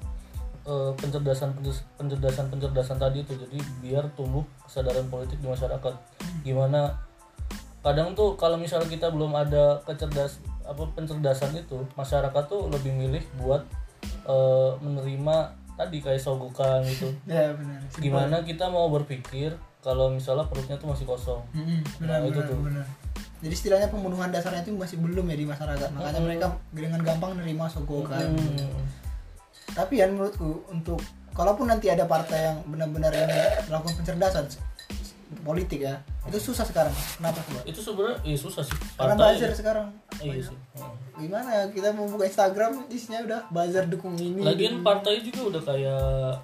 eh, 0.63 0.91
pencerdasan 0.95 1.59
pencerdasan 1.99 2.47
pencerdasan 2.49 2.97
tadi 2.97 3.23
itu. 3.23 3.35
Jadi 3.35 3.59
biar 3.83 4.07
tumbuh 4.15 4.47
kesadaran 4.65 5.07
politik 5.07 5.39
di 5.39 5.47
masyarakat. 5.47 5.95
Gimana 6.43 6.95
kadang 7.83 8.15
tuh 8.15 8.35
kalau 8.35 8.59
misalnya 8.59 8.87
kita 8.87 9.11
belum 9.11 9.31
ada 9.31 9.79
kecerdas 9.83 10.43
apa 10.67 10.83
pencerdasan 10.91 11.55
itu 11.55 11.79
masyarakat 11.95 12.43
tuh 12.47 12.67
lebih 12.67 12.91
milih 12.91 13.23
buat 13.39 13.63
eh, 14.27 14.71
menerima 14.83 15.37
tadi 15.77 15.99
kayak 16.01 16.19
sogokan 16.19 16.83
gitu. 16.87 17.11
Ya 17.31 17.51
benar. 17.55 17.79
Gimana 17.95 18.37
kita 18.43 18.67
mau 18.67 18.91
berpikir 18.91 19.55
kalau 19.83 20.11
misalnya 20.11 20.43
perutnya 20.51 20.75
tuh 20.75 20.91
masih 20.91 21.07
kosong. 21.07 21.39
Benar 22.03 22.19
Nah, 22.23 22.27
itu 22.27 22.39
benar 22.39 22.51
tuh. 22.51 22.59
benar 22.59 22.87
jadi 23.44 23.53
istilahnya 23.53 23.88
pembunuhan 23.92 24.33
dasarnya 24.33 24.64
itu 24.64 24.72
masih 24.72 24.96
belum 24.96 25.29
ya 25.29 25.37
di 25.37 25.46
masyarakat. 25.46 25.88
Makanya 25.92 26.20
mereka 26.25 26.46
dengan 26.72 27.01
gampang 27.05 27.37
nerima 27.37 27.68
sogokan. 27.68 28.37
Hmm. 28.37 28.85
tapi 29.77 30.01
ya 30.01 30.09
menurutku 30.09 30.64
untuk 30.72 30.96
kalaupun 31.37 31.68
nanti 31.68 31.92
ada 31.92 32.09
partai 32.09 32.49
yang 32.49 32.57
benar-benar 32.64 33.12
ingin 33.12 33.68
melakukan 33.68 33.92
pencerdasan 34.01 34.49
politik 35.44 35.85
ya 35.85 36.01
itu 36.27 36.51
susah 36.51 36.66
sekarang. 36.66 36.90
Kenapa 37.18 37.38
coba? 37.46 37.61
Itu 37.62 37.79
sebenarnya 37.79 38.18
iya 38.27 38.38
susah 38.38 38.62
sih. 38.66 38.79
Karena 38.99 39.14
buzzer 39.14 39.53
sekarang. 39.55 39.88
Iya 40.18 40.42
sih. 40.42 40.59
Hmm. 40.75 40.94
gimana 41.16 41.49
ya 41.49 41.64
kita 41.72 41.96
mau 41.96 42.05
buka 42.11 42.29
Instagram 42.29 42.92
isinya 42.92 43.20
udah 43.22 43.40
buzzer 43.53 43.85
dukung 43.87 44.18
ini. 44.18 44.42
Lagian 44.42 44.83
partai 44.83 45.22
juga 45.22 45.55
udah 45.55 45.62
kayak 45.62 46.35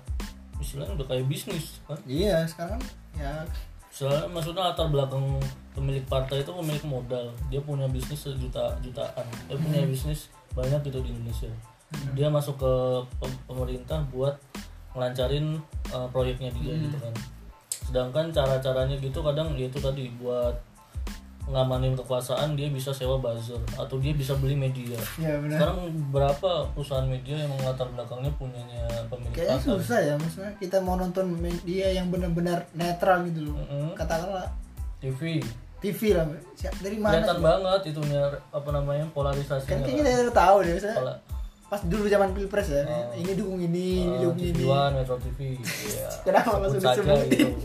istilahnya 0.62 0.94
udah 0.94 1.06
kayak 1.10 1.24
bisnis 1.26 1.82
kan? 1.88 1.98
Iya 2.06 2.46
sekarang 2.46 2.78
ya. 3.18 3.42
Soalnya 3.90 4.30
maksudnya 4.30 4.70
latar 4.70 4.86
belakang 4.88 5.40
pemilik 5.72 6.04
partai 6.06 6.44
itu 6.44 6.52
pemilik 6.52 6.84
modal. 6.84 7.32
Dia 7.48 7.60
punya 7.64 7.88
bisnis 7.88 8.28
sejuta 8.28 8.76
jutaan. 8.84 9.26
Dia 9.48 9.56
punya 9.56 9.80
bisnis 9.88 10.28
banyak 10.52 10.80
gitu 10.88 11.00
di 11.00 11.10
Indonesia. 11.12 11.52
Dia 12.16 12.28
masuk 12.28 12.60
ke 12.60 12.72
pem- 13.20 13.42
pemerintah 13.48 14.00
buat 14.12 14.36
ngelancarin 14.92 15.56
uh, 15.92 16.08
proyeknya 16.12 16.52
dia 16.52 16.72
gitu 16.76 16.96
kan. 17.00 17.14
Sedangkan 17.88 18.28
cara-caranya 18.32 18.96
gitu 19.00 19.24
kadang 19.24 19.56
ya 19.56 19.68
itu 19.68 19.80
tadi 19.80 20.12
buat 20.20 20.56
ngamanin 21.42 21.98
kekuasaan 21.98 22.54
dia 22.54 22.70
bisa 22.70 22.94
sewa 22.94 23.18
buzzer 23.18 23.58
atau 23.74 23.98
dia 23.98 24.14
bisa 24.14 24.38
beli 24.38 24.54
media. 24.54 24.94
Ya 25.18 25.34
benar. 25.42 25.58
Sekarang 25.58 25.78
berapa 26.14 26.50
perusahaan 26.70 27.08
media 27.08 27.42
yang 27.42 27.52
latar 27.66 27.90
belakangnya 27.90 28.30
punyanya 28.38 28.86
pemilik 29.10 29.34
kayaknya 29.34 29.58
pasar? 29.58 29.74
susah 29.82 30.00
ya 30.06 30.14
maksudnya 30.14 30.52
kita 30.62 30.78
mau 30.78 30.94
nonton 30.94 31.34
media 31.34 31.90
yang 31.90 32.14
benar-benar 32.14 32.62
netral 32.78 33.26
gitu 33.26 33.50
loh. 33.50 33.58
Mm-mm. 33.58 33.90
katakanlah 33.98 34.46
TV 35.02 35.42
TV 35.82 36.00
lah 36.14 36.24
Siap- 36.54 36.78
dari 36.78 36.96
mana 36.96 37.18
kelihatan 37.18 37.36
banget 37.38 37.80
itunya 37.90 38.22
apa 38.48 38.68
namanya 38.70 39.02
kan 39.02 39.10
polarisasinya 39.10 39.82
kayaknya 39.82 39.92
kita 39.98 40.08
udah 40.22 40.36
tahu 40.36 40.56
deh 40.62 40.72
misalnya 40.72 40.96
Pola- 40.96 41.20
pas 41.66 41.80
dulu 41.82 42.02
zaman 42.06 42.28
pilpres 42.30 42.66
ya 42.68 42.80
Oh. 42.84 43.10
ini 43.12 43.30
dukung 43.32 43.58
ini 43.58 43.84
ini 43.98 44.06
Ah, 44.06 44.18
dukung 44.22 44.38
ini. 44.38 44.46
TV 44.48 44.58
One, 44.64 44.92
Metro 44.94 45.16
TV 45.18 45.38
iya. 45.58 46.06
Kenapa 46.26 46.48
masuk 46.56 46.78
saja 46.78 46.88
disebutin? 46.96 47.28
gitu. 47.28 47.46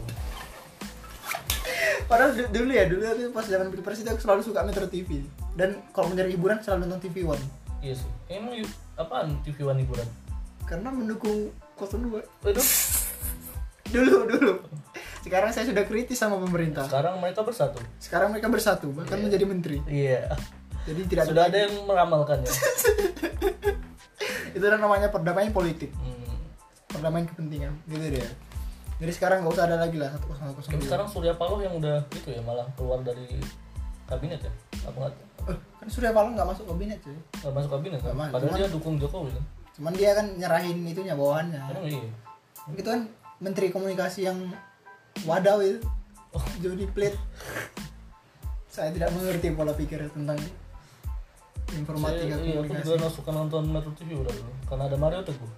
Padahal 2.08 2.32
du- 2.34 2.50
dulu 2.50 2.70
ya 2.72 2.84
dulu 2.88 3.02
aku 3.04 3.20
pas 3.32 3.46
zaman 3.46 3.68
pilpres 3.68 4.00
itu 4.00 4.08
aku 4.08 4.18
selalu 4.18 4.40
suka 4.42 4.64
Metro 4.64 4.88
TV 4.88 5.22
dan 5.54 5.76
kalau 5.92 6.08
mencari 6.08 6.32
hiburan 6.32 6.56
selalu 6.58 6.86
nonton 6.86 7.00
TV 7.04 7.22
One. 7.22 7.44
Iya 7.78 7.94
sih. 7.94 8.10
Emang 8.28 8.58
apaan 8.96 9.38
TV 9.44 9.62
One 9.62 9.78
hiburan? 9.78 10.08
Karena 10.64 10.88
mendukung 10.88 11.52
02 11.76 12.24
itu 12.48 12.62
dulu 13.94 14.14
dulu 14.26 14.52
sekarang 15.28 15.52
saya 15.52 15.66
sudah 15.68 15.84
kritis 15.84 16.18
sama 16.18 16.40
pemerintah. 16.40 16.88
Sekarang 16.88 17.20
mereka 17.20 17.44
bersatu. 17.44 17.80
Sekarang 18.00 18.32
mereka 18.32 18.48
bersatu 18.48 18.90
bahkan 18.96 19.20
menjadi 19.20 19.46
menteri. 19.46 19.78
Iya. 19.86 20.32
Jadi 20.88 21.02
tidak 21.12 21.28
sudah 21.28 21.52
ada 21.52 21.68
yang 21.68 21.84
meramalkan 21.84 22.48
ya. 22.48 22.52
Itu 24.56 24.64
namanya 24.64 25.12
perdamaian 25.12 25.52
politik. 25.52 25.92
Hmm. 25.94 26.16
perdamaian 26.88 27.28
kepentingan 27.30 27.74
gitu 27.92 28.00
deh 28.16 28.32
jadi 28.98 29.12
sekarang 29.14 29.46
nggak 29.46 29.54
usah 29.54 29.66
ada 29.70 29.78
lagi 29.78 29.98
lah 30.02 30.10
satu 30.10 30.26
kosong 30.34 30.74
Tapi 30.74 30.86
sekarang 30.90 31.08
Surya 31.08 31.34
Paloh 31.38 31.62
yang 31.62 31.78
udah 31.78 32.02
itu 32.10 32.34
ya 32.34 32.42
malah 32.42 32.66
keluar 32.74 33.06
dari 33.06 33.38
kabinet 34.10 34.42
ya? 34.42 34.52
Apa 34.90 34.98
nggak? 34.98 35.14
Eh, 35.54 35.58
kan 35.78 35.88
Surya 35.94 36.10
Paloh 36.10 36.34
nggak 36.34 36.48
masuk 36.50 36.66
kabinet 36.66 36.98
cuy. 37.06 37.14
Nggak 37.14 37.54
masuk 37.54 37.72
kabinet 37.78 38.00
kan? 38.02 38.14
Padahal 38.18 38.42
cuman- 38.42 38.58
dia 38.58 38.70
dukung 38.74 38.96
Jokowi 38.98 39.32
kan? 39.38 39.46
cuman 39.78 39.94
dia 39.94 40.10
kan 40.18 40.26
nyerahin 40.34 40.82
itunya 40.90 41.14
bawahannya. 41.14 41.62
Emang 41.70 41.86
iya. 41.86 42.10
Itu 42.74 42.90
kan 42.90 43.06
menteri 43.38 43.70
komunikasi 43.70 44.26
yang 44.26 44.50
wadaw 45.24 45.58
itu. 45.60 45.80
Oh. 46.30 46.44
Jody 46.60 46.86
Plate. 46.86 47.18
Saya 48.68 48.92
tidak 48.92 49.10
mengerti 49.10 49.50
pola 49.52 49.72
pikir 49.72 50.06
tentang 50.08 50.38
informatika 51.70 52.24
Saya- 52.30 52.46
iya, 52.46 52.56
aku 52.56 52.68
komunikasi. 52.70 52.88
juga 52.88 53.08
suka 53.10 53.32
nonton 53.32 53.62
Metro 53.68 53.92
TV 53.92 54.14
udah 54.14 54.30
dulu 54.30 54.52
karena 54.66 54.84
ada 54.86 54.96
Mario 54.96 55.22
Teguh. 55.22 55.52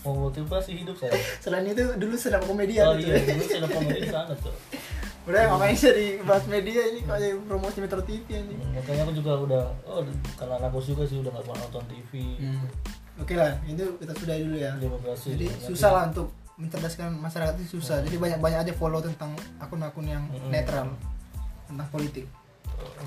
Mau 0.00 0.14
motivasi 0.24 0.70
hidup 0.74 0.96
saya. 0.96 1.12
Selain 1.38 1.62
itu 1.64 1.82
dulu 1.94 2.14
sedang 2.14 2.40
komedian 2.42 2.86
oh 2.86 2.96
iya 2.96 3.18
dulu 3.18 3.44
ada 3.44 3.68
komedi 3.68 4.00
di 4.00 4.08
sana 4.08 4.32
tuh 4.34 4.54
udah 5.28 5.44
ngapain 5.44 5.76
sih 5.76 5.92
di 5.92 6.06
bahas 6.24 6.48
media 6.48 6.80
ini? 6.86 7.04
Kok 7.04 7.12
jadi 7.14 7.36
promosi 7.38 7.78
Metro 7.78 8.00
TV 8.00 8.24
ini? 8.32 8.54
Hmm, 8.56 8.72
makanya 8.72 9.02
aku 9.04 9.12
juga 9.12 9.32
udah 9.36 9.62
oh 9.84 10.00
karena 10.34 10.54
anakku 10.56 10.80
juga 10.80 11.04
sih 11.04 11.20
udah 11.20 11.28
gak 11.30 11.44
pernah 11.44 11.60
nonton 11.60 11.84
TV 11.86 12.12
Hmm. 12.40 12.64
oke 13.18 13.34
lah 13.36 13.52
itu 13.62 13.84
kita 13.98 14.12
sudah 14.16 14.34
dulu 14.38 14.56
ya. 14.56 14.72
Demokrasi 14.74 15.26
jadi 15.36 15.46
susah 15.60 15.90
lah 15.92 16.02
untuk 16.08 16.32
mencerdaskan 16.58 17.14
masyarakat 17.22 17.54
itu 17.62 17.78
susah. 17.78 18.02
Jadi 18.02 18.18
banyak 18.18 18.42
banyak 18.42 18.58
aja 18.66 18.72
follow 18.74 18.98
tentang 18.98 19.32
akun-akun 19.62 20.04
yang 20.10 20.26
Mm-mm. 20.26 20.50
netral 20.50 20.90
tentang 21.70 21.88
politik. 21.94 22.26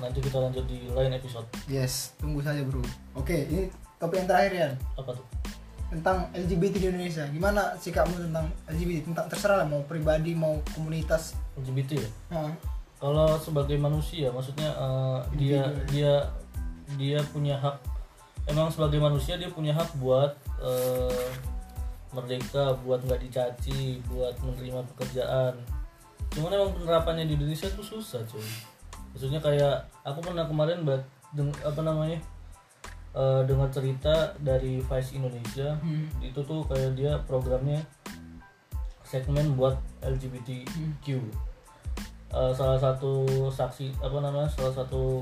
Nanti 0.00 0.18
kita 0.24 0.40
lanjut 0.40 0.64
di 0.64 0.88
lain 0.88 1.12
episode. 1.12 1.44
Yes 1.68 2.16
tunggu 2.16 2.40
saja 2.40 2.64
bro. 2.64 2.80
Oke 3.12 3.44
ini 3.46 3.68
topik 4.00 4.24
yang 4.24 4.28
terakhir 4.28 4.52
ya 4.56 4.68
apa 4.96 5.10
tuh? 5.12 5.26
Tentang 5.92 6.32
LGBT 6.32 6.74
di 6.80 6.86
Indonesia. 6.88 7.24
Gimana 7.28 7.76
sikapmu 7.76 8.16
tentang 8.16 8.48
LGBT 8.72 9.12
tentang 9.12 9.26
terserah 9.28 9.62
lah 9.62 9.68
mau 9.68 9.84
pribadi 9.84 10.32
mau 10.32 10.56
komunitas. 10.72 11.36
LGBT 11.60 11.90
ya? 12.00 12.08
Nah, 12.32 12.56
kalau 12.96 13.36
sebagai 13.36 13.76
manusia 13.76 14.32
maksudnya 14.32 14.72
eh, 14.72 15.18
dia 15.36 15.62
dia 15.92 16.12
dia 16.96 17.20
punya 17.28 17.60
hak. 17.60 17.76
Emang 18.48 18.72
sebagai 18.72 18.98
manusia 18.98 19.36
dia 19.36 19.52
punya 19.52 19.76
hak 19.76 19.92
buat 20.00 20.32
eh, 20.64 21.51
merdeka 22.12 22.76
buat 22.84 23.00
nggak 23.04 23.20
dicaci 23.28 24.00
buat 24.08 24.36
menerima 24.40 24.80
pekerjaan. 24.94 25.56
Cuman 26.32 26.52
emang 26.52 26.72
penerapannya 26.76 27.28
di 27.28 27.34
Indonesia 27.36 27.68
tuh 27.72 27.84
susah 27.84 28.24
cuy. 28.28 28.44
Maksudnya 29.12 29.40
kayak 29.40 29.88
aku 30.04 30.24
pernah 30.24 30.48
kemarin 30.48 30.84
buat 30.84 31.02
apa 31.64 31.80
namanya 31.80 32.20
eh, 33.16 33.40
dengar 33.44 33.68
cerita 33.72 34.36
dari 34.40 34.80
Vice 34.80 35.16
Indonesia. 35.16 35.76
Hmm. 35.80 36.08
itu 36.20 36.40
tuh 36.44 36.64
kayak 36.68 36.96
dia 36.96 37.16
programnya 37.24 37.80
segmen 39.04 39.56
buat 39.56 39.76
LGBTQ 40.00 41.20
Eh, 42.32 42.52
salah 42.56 42.80
satu 42.80 43.28
saksi 43.52 43.92
apa 44.00 44.16
namanya 44.24 44.48
salah 44.48 44.72
satu 44.72 45.20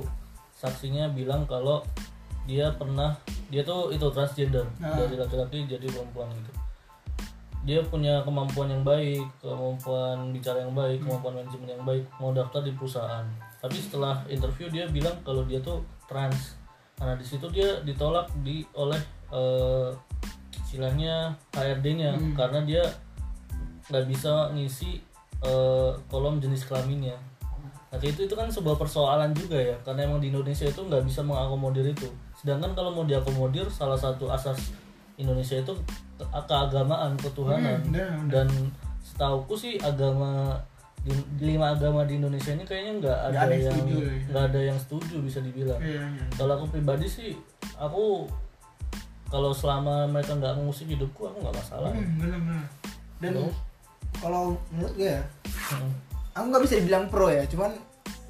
saksinya 0.55 1.11
bilang 1.11 1.43
kalau 1.43 1.83
dia 2.47 2.71
pernah 2.79 3.19
dia 3.51 3.67
tuh 3.67 3.91
itu 3.91 4.07
transgender. 4.15 4.63
Ah. 4.79 4.95
dari 4.95 5.19
laki-laki 5.19 5.67
jadi 5.67 5.91
perempuan 5.91 6.31
gitu 6.39 6.55
dia 7.65 7.85
punya 7.85 8.25
kemampuan 8.25 8.73
yang 8.73 8.85
baik 8.85 9.25
kemampuan 9.41 10.33
bicara 10.33 10.65
yang 10.65 10.73
baik 10.73 11.05
kemampuan 11.05 11.45
manajemen 11.45 11.69
yang 11.77 11.85
baik 11.85 12.05
mau 12.17 12.33
daftar 12.33 12.65
di 12.65 12.73
perusahaan 12.73 13.27
tapi 13.61 13.77
setelah 13.77 14.25
interview 14.33 14.73
dia 14.73 14.89
bilang 14.89 15.17
kalau 15.21 15.45
dia 15.45 15.61
tuh 15.61 15.85
trans 16.09 16.57
karena 17.01 17.17
di 17.17 17.25
situ 17.25 17.49
dia 17.49 17.81
ditolak 17.81 18.29
di 18.45 18.61
oleh 18.77 19.01
eh, 19.33 19.89
istilahnya 20.71 21.33
HRD-nya 21.57 22.13
Hmm. 22.15 22.37
karena 22.37 22.61
dia 22.63 22.85
nggak 23.91 24.05
bisa 24.07 24.53
ngisi 24.55 25.01
eh, 25.41 25.93
kolom 26.13 26.39
jenis 26.39 26.69
kelaminnya. 26.69 27.17
Nah 27.91 27.99
itu 27.99 28.23
itu 28.29 28.35
kan 28.39 28.47
sebuah 28.47 28.79
persoalan 28.79 29.35
juga 29.35 29.59
ya 29.59 29.75
karena 29.83 30.07
emang 30.07 30.23
di 30.23 30.31
Indonesia 30.31 30.69
itu 30.69 30.79
nggak 30.85 31.03
bisa 31.03 31.25
mengakomodir 31.27 31.83
itu. 31.89 32.07
Sedangkan 32.39 32.77
kalau 32.77 32.95
mau 32.95 33.03
diakomodir 33.03 33.67
salah 33.73 33.99
satu 33.99 34.31
asas 34.31 34.71
Indonesia 35.21 35.57
itu 35.57 35.75
ke- 36.17 36.45
keagamaan 36.45 37.17
ketuhanan 37.17 37.79
Hmm, 37.79 37.91
benar, 37.91 38.09
benar. 38.19 38.29
dan 38.31 38.49
setauku 39.03 39.55
sih 39.55 39.77
agama 39.79 40.57
di, 41.01 41.13
lima 41.43 41.73
agama 41.73 42.03
di 42.03 42.17
Indonesia 42.17 42.51
ini 42.51 42.63
kayaknya 42.63 42.93
nggak 43.01 43.19
ada, 43.27 43.39
ada 43.43 43.57
yang 43.57 43.79
ya. 43.89 44.05
nggak 44.27 44.45
ada 44.47 44.61
yang 44.63 44.79
setuju 44.79 45.17
bisa 45.19 45.41
dibilang. 45.41 45.81
Iya, 45.81 46.05
iya. 46.07 46.25
Kalau 46.31 46.53
aku 46.55 46.67
pribadi 46.71 47.07
sih 47.07 47.33
aku 47.75 48.29
kalau 49.27 49.51
selama 49.51 50.05
mereka 50.07 50.35
nggak 50.35 50.55
mengusik 50.55 50.89
hidupku 50.89 51.25
aku 51.25 51.41
nggak 51.41 51.57
masalah. 51.57 51.91
Hmm, 51.91 52.19
benar 52.19 52.39
benar 52.39 52.65
dan 53.21 53.33
kalau 54.17 54.43
menurut 54.71 54.93
gue 54.95 55.09
ya 55.11 55.23
Hmm. 55.71 55.93
aku 56.33 56.45
nggak 56.47 56.63
bisa 56.65 56.75
dibilang 56.77 57.05
pro 57.07 57.29
ya 57.29 57.45
cuman 57.45 57.71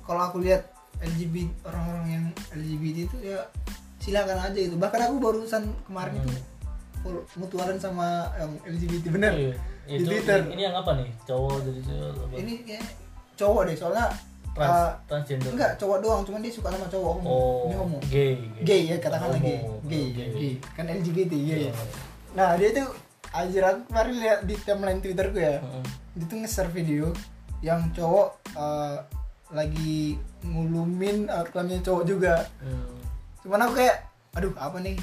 kalau 0.02 0.22
aku 0.22 0.38
lihat 0.40 0.66
LGBT 1.00 1.36
orang-orang 1.64 2.06
yang 2.10 2.24
LGBT 2.52 2.96
itu 3.06 3.16
ya 3.24 3.38
silakan 3.96 4.38
aja 4.42 4.58
gitu 4.58 4.76
bahkan 4.76 5.00
aku 5.02 5.16
barusan 5.18 5.62
kemarin 5.84 6.18
itu 6.18 6.28
mutualan 7.34 7.76
sama 7.76 8.08
yang 8.34 8.52
LGBT 8.62 9.04
bener 9.08 9.32
iya. 9.32 9.52
di 9.86 9.94
Itu 9.96 10.06
Twitter 10.06 10.40
ini 10.48 10.62
yang 10.62 10.76
apa 10.76 10.92
nih? 10.94 11.08
Cowok 11.24 11.54
jadi 11.62 11.80
apa? 12.12 12.34
ini 12.36 12.52
kayak 12.62 12.84
cowok 13.34 13.62
deh 13.64 13.74
soalnya 13.74 14.06
Trans, 14.50 14.66
uh, 14.68 14.90
transgender. 15.06 15.50
enggak 15.50 15.72
cowok 15.76 15.98
doang 16.00 16.20
cuman 16.22 16.40
dia 16.40 16.50
suka 16.50 16.68
sama 16.68 16.86
cowok 16.86 17.10
homo 17.16 17.28
Oh, 17.28 17.62
ini 17.64 17.74
homo 17.76 17.98
gay. 18.04 18.34
gay 18.60 18.82
ya 18.84 18.96
katakanlah 18.98 19.38
gay 19.38 19.62
Homo, 19.62 19.78
gay, 19.86 20.06
gay. 20.10 20.28
gay 20.28 20.52
kan 20.74 20.84
LGBT 20.86 21.32
gay 21.32 21.60
Iya. 21.64 21.72
nah 22.32 22.58
dia 22.58 22.68
tuh 22.72 22.90
anjir 23.30 23.62
aku 23.62 23.80
kemarin 23.86 24.14
lihat 24.18 24.38
di 24.42 24.54
timeline 24.58 24.98
twitterku 24.98 25.38
ya 25.38 25.56
Heeh. 25.56 25.84
dia 26.12 26.24
tuh 26.26 26.36
nge-share 26.36 26.68
video 26.68 27.14
yang 27.60 27.80
cowok 27.90 28.28
uh, 28.52 28.98
lagi 29.50 30.18
ngulumin 30.42 31.26
uh, 31.26 31.46
kelaminnya 31.46 31.80
cowok 31.80 32.04
juga 32.04 32.34
Hmm. 32.58 32.98
cuman 33.40 33.64
aku 33.64 33.74
kayak 33.78 33.96
aduh 34.32 34.50
apa 34.56 34.76
nih 34.78 34.98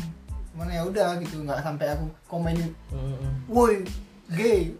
cuman 0.57 0.67
ya 0.67 0.81
udah 0.83 1.21
gitu 1.21 1.35
nggak 1.39 1.61
sampai 1.61 1.85
aku 1.87 2.05
komen 2.25 2.57
Hmm. 2.89 3.45
woi 3.45 3.85
gay 4.27 4.73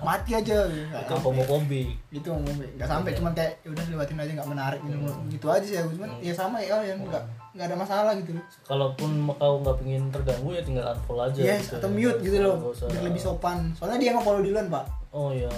mati 0.00 0.32
aja 0.32 0.64
nggak 0.64 1.02
Itu 1.02 1.10
sampai 1.10 1.26
homofobik. 1.26 1.88
itu 2.08 2.24
ngomong 2.26 2.54
nggak 2.72 2.86
sampai 2.86 3.10
cuman 3.12 3.32
kayak 3.34 3.52
ya 3.58 3.68
udah 3.68 3.84
lewatin 3.90 4.16
aja 4.16 4.32
nggak 4.32 4.48
menarik 4.48 4.80
gitu 4.80 4.96
gitu 5.28 5.46
aja 5.48 5.66
sih 5.66 5.76
aku 5.76 5.90
cuman 5.92 6.10
ya 6.18 6.32
sama 6.32 6.56
ya 6.58 6.78
nggak 6.80 7.22
nggak 7.52 7.66
ada 7.66 7.76
masalah 7.76 8.12
gitu 8.14 8.32
Kalaupun 8.62 9.10
kau 9.34 9.60
nggak 9.60 9.76
pengen 9.78 10.02
terganggu 10.08 10.48
ya 10.50 10.62
tinggal 10.62 10.84
unfollow 10.90 11.24
aja. 11.24 11.40
yes 11.42 11.60
gitu. 11.66 11.76
atau 11.76 11.88
mute 11.90 12.18
gitu 12.20 12.36
loh 12.38 12.54
Nggak 12.56 12.72
usah. 12.72 12.86
biar 12.88 13.02
lebih 13.04 13.20
sopan 13.20 13.58
soalnya 13.72 13.98
dia 13.98 14.10
nge-follow 14.12 14.40
duluan 14.40 14.68
pak 14.70 14.84
Oh 15.10 15.28
iya. 15.28 15.48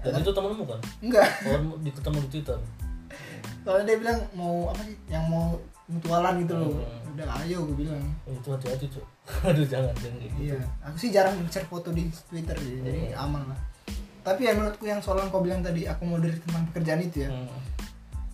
Dan 0.00 0.14
itu 0.16 0.30
temenmu 0.30 0.62
kan? 0.64 0.78
enggak 0.98 1.26
Kalau 1.40 1.58
di 1.76 1.90
ketemu 1.92 2.18
di 2.18 2.28
Twitter. 2.32 2.58
soalnya 3.60 3.84
dia 3.84 3.96
bilang 3.98 4.18
mau 4.32 4.70
apa 4.70 4.80
sih 4.80 4.96
yang 5.06 5.22
mau 5.24 5.58
mutualan 5.88 6.36
gitu 6.38 6.54
loh 6.54 6.72
Hmm. 6.76 7.12
udah 7.16 7.26
ayo 7.40 7.58
gue 7.64 7.76
bilang 7.80 7.98
itu 8.24 8.46
hati-hati 8.46 8.86
tuh. 8.88 9.02
Aduh 9.42 9.64
jangan 9.64 9.90
jangan 9.96 10.18
gitu. 10.20 10.36
iya 10.46 10.56
aku 10.80 10.96
sih 10.96 11.10
jarang 11.10 11.34
share 11.48 11.66
foto 11.66 11.90
di 11.90 12.06
twitter 12.24 12.54
sih 12.54 12.78
jadi 12.78 13.10
Hmm. 13.10 13.24
aman 13.26 13.42
lah 13.48 13.58
tapi 14.20 14.44
ya 14.44 14.52
menurutku 14.52 14.84
yang 14.84 15.00
soal 15.00 15.18
yang 15.18 15.28
kau 15.28 15.40
bilang 15.40 15.58
tadi 15.58 15.82
akomodir 15.84 16.36
tentang 16.38 16.68
pekerjaan 16.68 17.00
itu 17.00 17.24
ya 17.24 17.30
Hmm. 17.30 17.48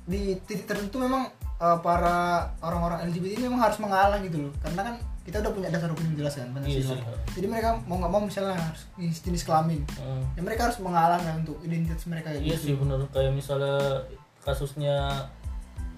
di 0.04 0.36
titik 0.42 0.66
tertentu 0.66 0.98
memang 0.98 1.30
uh, 1.56 1.78
para 1.78 2.16
orang-orang 2.60 3.08
LGBT 3.08 3.32
ini 3.34 3.44
memang 3.44 3.62
harus 3.62 3.78
mengalah 3.78 4.18
gitu 4.18 4.36
loh 4.38 4.52
karena 4.60 4.82
kan 4.84 4.94
kita 5.24 5.40
udah 5.40 5.52
punya 5.54 5.68
dasar 5.70 5.88
hukum 5.88 6.04
yang 6.04 6.16
jelas 6.18 6.34
kan 6.34 6.52
Iya 6.52 6.52
Pancasila 6.84 6.92
sih. 6.92 7.00
jadi 7.32 7.46
mereka 7.48 7.68
mau 7.86 7.96
nggak 7.96 8.12
mau 8.12 8.20
misalnya 8.20 8.52
harus 8.58 8.84
jenis, 8.98 9.42
kelamin 9.42 9.80
Hmm. 9.96 10.20
ya 10.34 10.42
mereka 10.42 10.68
harus 10.68 10.76
mengalah 10.78 11.16
kan 11.16 11.40
untuk 11.40 11.56
identitas 11.62 12.04
mereka 12.04 12.28
kayak 12.28 12.42
Iya 12.42 12.52
gitu 12.52 12.64
sih 12.66 12.74
benar 12.76 13.00
kayak 13.08 13.32
misalnya 13.32 14.04
kasusnya 14.42 14.96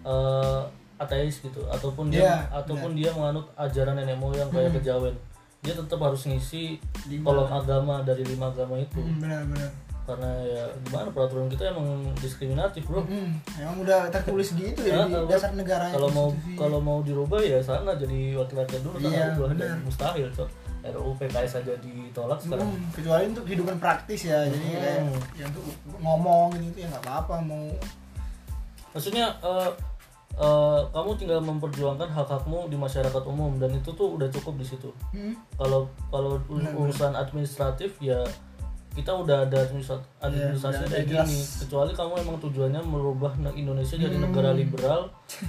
eh 0.05 0.63
ateis 0.97 1.39
gitu 1.39 1.61
ataupun 1.67 2.09
dia 2.09 2.25
Iya, 2.25 2.37
ataupun 2.55 2.93
dia 2.93 3.11
menganut 3.11 3.47
ajaran 3.55 3.95
nenek 3.95 4.17
moyang 4.17 4.49
kayak 4.49 4.71
Hmm. 4.71 4.79
kejawen 4.79 5.15
dia 5.59 5.73
tetap 5.73 5.99
harus 5.99 6.23
ngisi 6.23 6.79
Lima. 7.05 7.25
kolom 7.27 7.51
agama 7.51 8.01
dari 8.01 8.23
lima 8.23 8.49
agama 8.49 8.77
itu 8.77 8.97
Hmm, 8.97 9.19
benar-benar 9.19 9.71
karena 10.07 10.31
ya 10.41 10.63
gimana 10.81 11.11
peraturan 11.11 11.47
kita 11.47 11.67
emang 11.69 11.89
diskriminatif 12.17 12.87
bro 12.87 13.03
Hmm, 13.03 13.35
emang 13.57 13.83
udah 13.83 14.07
tertulis 14.09 14.53
gitu 14.53 14.81
ya 14.81 15.03
di 15.03 15.13
Nah, 15.13 15.27
dasar 15.27 15.51
negaranya 15.53 15.93
kalau 15.93 16.09
mau 16.09 16.29
kalau 16.55 16.79
mau 16.79 16.99
dirubah 17.01 17.41
ya 17.41 17.59
sana 17.59 17.93
jadi 17.93 18.35
wakil 18.35 18.57
rakyat 18.57 18.81
dulu 18.81 18.97
Iya, 19.01 19.35
ubah. 19.35 19.51
benar. 19.51 19.77
mustahil 19.83 20.31
cok 20.31 20.47
RUU 20.87 21.19
PKS 21.19 21.59
aja 21.59 21.75
ditolak 21.77 22.39
sekarang 22.39 22.71
Hmm, 22.71 22.87
kecuali 22.91 23.27
untuk 23.27 23.43
kehidupan 23.45 23.77
praktis 23.77 24.21
ya 24.25 24.47
jadi 24.47 24.63
Hmm. 24.63 24.79
kayak 24.79 24.99
ya 25.35 25.45
untuk 25.45 25.65
ngomong 25.99 26.55
gitu 26.63 26.79
ya 26.79 26.89
nggak 26.89 27.03
apa-apa 27.03 27.43
mau 27.43 27.67
maksudnya 28.93 29.27
eh, 29.43 29.71
eh, 30.37 30.81
kamu 30.87 31.11
tinggal 31.17 31.41
memperjuangkan 31.41 32.09
hak 32.09 32.29
hakmu 32.29 32.69
di 32.69 32.77
masyarakat 32.77 33.25
umum 33.25 33.57
dan 33.57 33.71
itu 33.71 33.89
tuh 33.91 34.15
udah 34.15 34.29
cukup 34.29 34.57
di 34.57 34.67
situ. 34.67 34.93
Hmm, 35.11 35.33
kalau 35.55 35.89
kalau 36.09 36.37
ur- 36.43 36.61
Benar, 36.61 36.77
urusan 36.77 37.13
administratif 37.13 37.97
ya 37.99 38.21
kita 38.93 39.13
udah 39.13 39.45
ada 39.45 39.61
administrasi 39.63 40.01
administrasi 40.19 40.73
Iya, 40.73 40.81
udah 40.81 40.89
ada 40.89 40.97
kayak 40.97 41.07
jelas. 41.07 41.29
gini 41.29 41.41
kecuali 41.61 41.93
kamu 41.93 42.13
emang 42.19 42.37
tujuannya 42.39 42.81
merubah 42.83 43.33
ne- 43.37 43.53
Indonesia 43.55 43.93
jadi 43.95 44.17
negara 44.17 44.51
Hmm. 44.51 44.59
liberal 44.59 45.01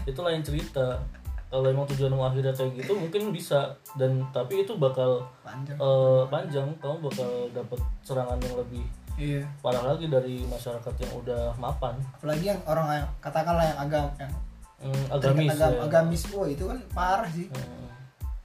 itu 0.03 0.19
lain 0.19 0.41
cerita. 0.41 0.99
Kalau 1.47 1.63
emang 1.63 1.87
tujuan 1.87 2.11
akhirnya 2.11 2.51
kayak 2.51 2.75
gitu 2.75 2.91
mungkin 2.93 3.31
bisa. 3.31 3.71
Dan 3.95 4.19
tapi 4.31 4.63
itu 4.63 4.75
bakal 4.75 5.23
panjang. 5.41 5.79
eh, 5.79 6.23
panjang. 6.27 6.67
Kamu 6.77 6.99
bakal 7.01 7.31
dapat 7.51 7.79
serangan 8.03 8.35
yang 8.37 8.55
lebih 8.57 8.83
iya. 9.15 9.47
parah 9.59 9.95
lagi 9.95 10.07
dari 10.07 10.43
masyarakat 10.43 10.93
yang 10.99 11.11
udah 11.15 11.55
mapan. 11.55 11.95
Apalagi 12.13 12.51
yang 12.51 12.59
orang 12.63 12.99
yang 12.99 13.07
katakanlah 13.17 13.63
yang 13.63 13.79
agam 13.79 14.05
yang 14.17 14.31
Hmm, 14.77 15.05
agamis 15.09 15.57
agam, 15.57 15.73
ya. 15.73 15.79
agamis 15.89 16.21
wah 16.29 16.47
itu 16.47 16.63
kan 16.69 16.77
parah 16.93 17.29
sih. 17.33 17.49
Hmm, 17.49 17.89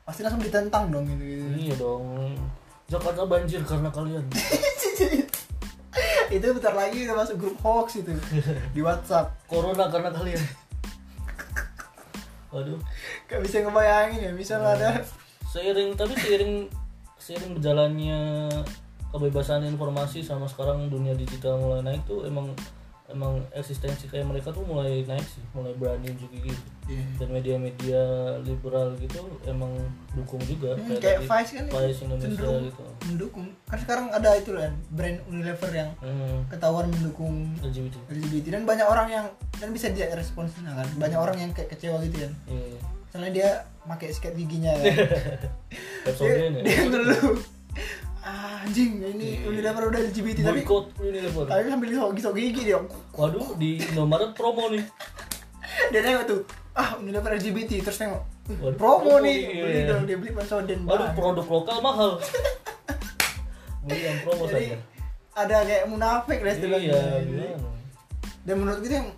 pasti 0.08 0.20
langsung 0.24 0.40
ditentang 0.40 0.88
dong 0.88 1.04
gitu 1.04 1.22
gitu. 1.22 1.44
Iya 1.60 1.74
dong. 1.76 2.36
Jakarta 2.88 3.22
banjir 3.28 3.60
karena 3.64 3.88
kalian. 3.92 4.24
Itu 6.32 6.48
bentar 6.56 6.72
lagi 6.72 7.04
udah 7.04 7.16
masuk 7.20 7.36
grup 7.36 7.60
hoax 7.60 8.00
itu 8.00 8.16
di 8.72 8.80
WhatsApp. 8.80 9.36
Corona 9.44 9.92
karena 9.92 10.08
kalian. 10.08 10.40
Waduh. 12.48 12.80
Gak 13.28 13.40
bisa 13.44 13.60
ngebayangin 13.60 14.20
ya 14.24 14.32
misalnya 14.32 14.72
ada. 14.80 14.90
Seiring 15.52 15.92
tapi 15.92 16.16
seiring 16.16 16.72
seiring 17.20 17.60
berjalannya 17.60 18.48
kebebasan 19.12 19.68
informasi 19.68 20.24
sama 20.24 20.48
sekarang 20.48 20.88
dunia 20.88 21.12
digital 21.12 21.60
mulai 21.60 21.84
naik 21.84 22.02
tuh 22.08 22.24
emang 22.24 22.56
emang 23.12 23.44
eksistensi 23.52 24.08
kayak 24.08 24.26
mereka 24.26 24.50
tuh 24.50 24.64
mulai 24.64 25.04
naik 25.06 25.24
sih 25.24 25.44
mulai 25.52 25.76
berani 25.76 26.10
juga 26.16 26.36
gitu. 26.40 26.64
Iya. 26.82 27.04
dan 27.14 27.28
media-media 27.30 28.02
liberal 28.42 28.98
gitu 28.98 29.22
emang 29.46 29.70
dukung 30.18 30.42
juga. 30.42 30.74
Hmm, 30.74 30.98
kayak 30.98 31.22
tadi 31.22 31.30
Vice 31.30 31.52
kan 31.54 31.66
Vice 31.70 32.00
Indonesia 32.02 32.26
cenderung 32.26 32.62
gitu. 32.66 32.82
mendukung. 33.06 33.46
Kan 33.70 33.78
sekarang 33.78 34.06
ada 34.10 34.30
itu 34.34 34.50
kan 34.50 34.74
brand 34.90 35.18
Unilever 35.30 35.70
yang 35.70 35.90
hmm, 36.02 36.50
ketahuan 36.50 36.90
mendukung 36.90 37.54
LGBT 37.62 37.94
LGBT 38.10 38.46
dan 38.58 38.62
banyak 38.66 38.86
orang 38.88 39.08
yang 39.08 39.26
dan 39.62 39.68
bisa 39.70 39.94
dia 39.94 40.10
responsnya 40.10 40.74
kan. 40.74 40.88
Banyak 40.98 41.20
orang 41.22 41.36
yang 41.38 41.50
kayak 41.54 41.70
kecewa 41.70 42.02
gitu 42.02 42.26
kan. 42.26 42.32
Iya 42.50 42.80
misalnya 43.12 43.32
dia 43.36 43.50
pakai 43.84 44.08
sikat 44.08 44.32
giginya 44.40 44.72
kan. 44.80 44.88
Dia, 44.88 46.32
ya. 46.32 46.48
Dia 46.64 46.80
ngeluh 46.88 47.36
"Ah, 47.76 48.11
anjing 48.22 49.02
ini 49.02 49.42
Unilever 49.42 49.90
udah 49.90 50.00
LGBT 50.10 50.46
tapi 50.46 50.62
boykot 50.62 50.84
Unilever. 51.02 51.44
Tapi 51.50 51.60
sambil 51.66 51.88
gisok 51.90 52.32
gigi 52.38 52.62
dia. 52.70 52.78
Waduh 53.18 53.58
di 53.58 53.82
Indomaret 53.82 54.32
promo 54.38 54.70
nih. 54.70 54.84
Dia 55.90 56.00
nengok 56.06 56.24
tuh 56.30 56.40
ah 56.78 56.96
Unilever 57.02 57.34
LGBT 57.36 57.82
terus 57.82 57.98
nengok 58.00 58.22
"Ih, 58.48 58.56
Waduh, 58.62 58.78
promo, 58.78 59.18
promo 59.18 59.26
nih. 59.26 59.38
nih, 59.38 59.60
beli 59.62 59.78
iya. 59.78 59.90
dong 59.90 60.02
dia 60.06 60.16
beli 60.18 60.30
Pepsodent 60.34 60.82
waduh 60.86 61.10
produk 61.14 61.46
lokal 61.46 61.78
mahal. 61.82 62.12
Beli 63.82 63.98
yang 64.06 64.18
promo 64.22 64.46
jadi 64.46 64.78
saja. 64.78 64.78
ada 65.34 65.56
kayak 65.66 65.84
munafik 65.90 66.38
lah 66.38 66.54
istilahnya. 66.54 66.94
Iya 67.18 67.58
dan 68.42 68.54
menurut 68.58 68.80
kita 68.82 68.94
yang 69.02 69.08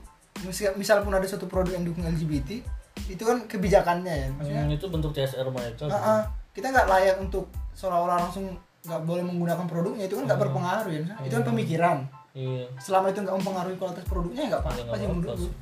misal, 0.44 0.72
misal 0.76 0.96
pun 1.00 1.12
ada 1.16 1.24
suatu 1.24 1.48
produk 1.48 1.72
yang 1.76 1.84
dukung 1.88 2.04
LGBT 2.04 2.60
itu 3.04 3.22
kan 3.24 3.44
kebijakannya 3.44 4.14
ya 4.14 4.28
maksudnya. 4.36 4.64
Hmm, 4.64 4.76
itu 4.76 4.86
bentuk 4.88 5.12
CSR 5.12 5.48
mereka 5.52 5.88
ah, 5.92 5.96
ah, 5.96 6.22
kita 6.56 6.72
nggak 6.72 6.88
layak 6.88 7.16
untuk 7.20 7.48
seolah-olah 7.76 8.28
langsung 8.28 8.56
nggak 8.84 9.00
boleh 9.08 9.24
menggunakan 9.24 9.66
produknya 9.66 10.04
itu 10.06 10.14
kan 10.20 10.24
nggak 10.28 10.40
berpengaruh 10.40 10.92
ya 10.92 11.00
Maksudnya 11.00 11.24
itu 11.24 11.34
kan 11.34 11.44
pemikiran. 11.48 11.96
Iya. 12.34 12.64
Selama 12.76 13.06
itu 13.08 13.18
nggak 13.24 13.36
mempengaruhi 13.40 13.76
kualitas 13.80 14.04
produknya 14.04 14.42
ya 14.44 14.48
nggak 14.52 14.62
apa-apa 14.62 14.82
nggak 14.84 15.36
sih 15.38 15.48
sih. 15.48 15.52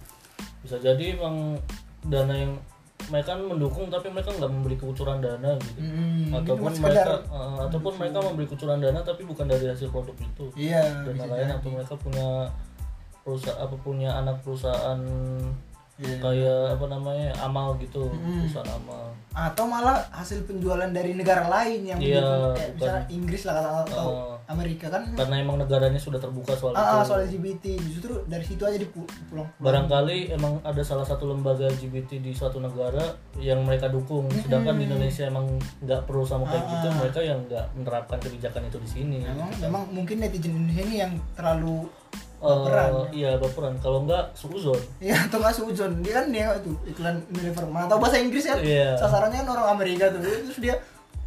bisa 0.63 0.79
jadi 0.79 1.19
emang 1.19 1.59
dana 2.07 2.35
yang 2.35 2.55
mereka 3.11 3.35
kan 3.35 3.43
mendukung 3.43 3.91
tapi 3.91 4.15
mereka 4.15 4.31
nggak 4.31 4.51
memberi 4.51 4.77
kekucuran 4.79 5.19
dana 5.19 5.59
gitu. 5.59 5.81
Hmm, 5.83 6.31
ataupun 6.39 6.71
mereka 6.79 7.19
eh, 7.19 7.59
ataupun 7.67 7.93
mereka 7.99 8.19
memberi 8.23 8.47
kucuran 8.47 8.79
dana 8.79 9.01
tapi 9.03 9.23
bukan 9.27 9.47
dari 9.51 9.67
hasil 9.67 9.91
produk 9.91 10.15
itu. 10.23 10.47
Iya 10.55 11.03
dan 11.03 11.15
bisa 11.19 11.27
lain 11.27 11.49
jadi. 11.51 11.59
atau 11.59 11.69
mereka 11.75 11.95
punya 11.99 12.29
perusahaan 13.23 13.59
apa 13.59 13.77
punya 13.83 14.11
anak 14.19 14.43
perusahaan 14.43 15.01
Iya. 16.05 16.19
kayak 16.19 16.61
apa 16.75 16.87
namanya 16.89 17.31
amal 17.39 17.75
gitu 17.77 18.07
Hmm. 18.07 18.43
perusahaan 18.43 18.71
amal. 18.75 19.15
Atau 19.33 19.65
malah 19.65 19.97
hasil 20.11 20.45
penjualan 20.45 20.87
dari 20.87 21.13
negara 21.13 21.47
lain 21.47 21.87
yang 21.87 21.97
Iya, 21.97 22.21
mendukung, 22.21 22.53
kayak 22.55 22.71
misalnya 22.75 23.05
Inggris 23.09 23.43
lah 23.43 23.55
atau 23.57 23.73
atau 23.83 24.05
Oh. 24.05 24.37
Amerika 24.45 24.87
kan. 24.89 25.09
Karena 25.09 25.37
emang 25.39 25.57
negaranya 25.57 25.97
sudah 25.97 26.19
terbuka 26.19 26.53
soal 26.53 26.75
ah, 26.75 26.83
ah, 26.83 27.01
itu. 27.01 27.09
soal 27.09 27.21
LGBT 27.23 27.65
justru 27.81 28.13
dari 28.27 28.43
situ 28.43 28.61
aja 28.61 28.77
dipu- 28.77 29.09
pulang 29.27 29.49
barangkali 29.57 30.19
emang 30.31 30.61
ada 30.61 30.83
salah 30.83 31.03
satu 31.03 31.25
lembaga 31.27 31.65
LGBT 31.67 32.21
di 32.21 32.31
suatu 32.31 32.59
negara 32.59 33.01
yang 33.37 33.63
mereka 33.63 33.89
dukung. 33.89 34.29
Sedangkan 34.35 34.77
di 34.77 34.85
Indonesia 34.85 35.25
emang 35.25 35.49
nggak 35.81 36.05
perlu 36.05 36.23
sama 36.23 36.45
kayak 36.45 36.65
gitu 36.67 36.87
mereka 36.93 37.21
yang 37.23 37.41
nggak 37.43 37.65
menerapkan 37.73 38.19
kebijakan 38.19 38.63
itu 38.67 38.79
di 38.79 38.89
sini. 38.91 39.19
Memang 39.23 39.51
memang 39.59 39.83
mungkin 39.89 40.17
netizen 40.19 40.53
Indonesia 40.53 40.83
ini 40.83 40.97
yang 40.99 41.13
terlalu 41.33 41.89
Baperan. 42.43 42.91
Iya 43.09 43.31
baperan. 43.39 43.75
Kalau 43.79 44.03
nggak 44.03 44.35
suzon 44.35 44.81
ya 44.99 45.15
atau 45.17 45.39
nggak 45.39 45.55
suzon 45.55 46.03
dia 46.03 46.19
kan 46.19 46.27
dia 46.29 46.51
tuh 46.59 46.75
iklan 46.85 47.23
Unilever 47.31 47.65
mana 47.67 47.87
tahu 47.87 48.03
bahasa 48.03 48.19
Inggris 48.19 48.45
kan? 48.45 48.59
Iya. 48.59 48.99
sasarannya 48.99 49.47
kan 49.47 49.49
orang 49.49 49.69
Amerika 49.73 50.11
tuh. 50.11 50.19
Terus 50.21 50.59
dia 50.59 50.75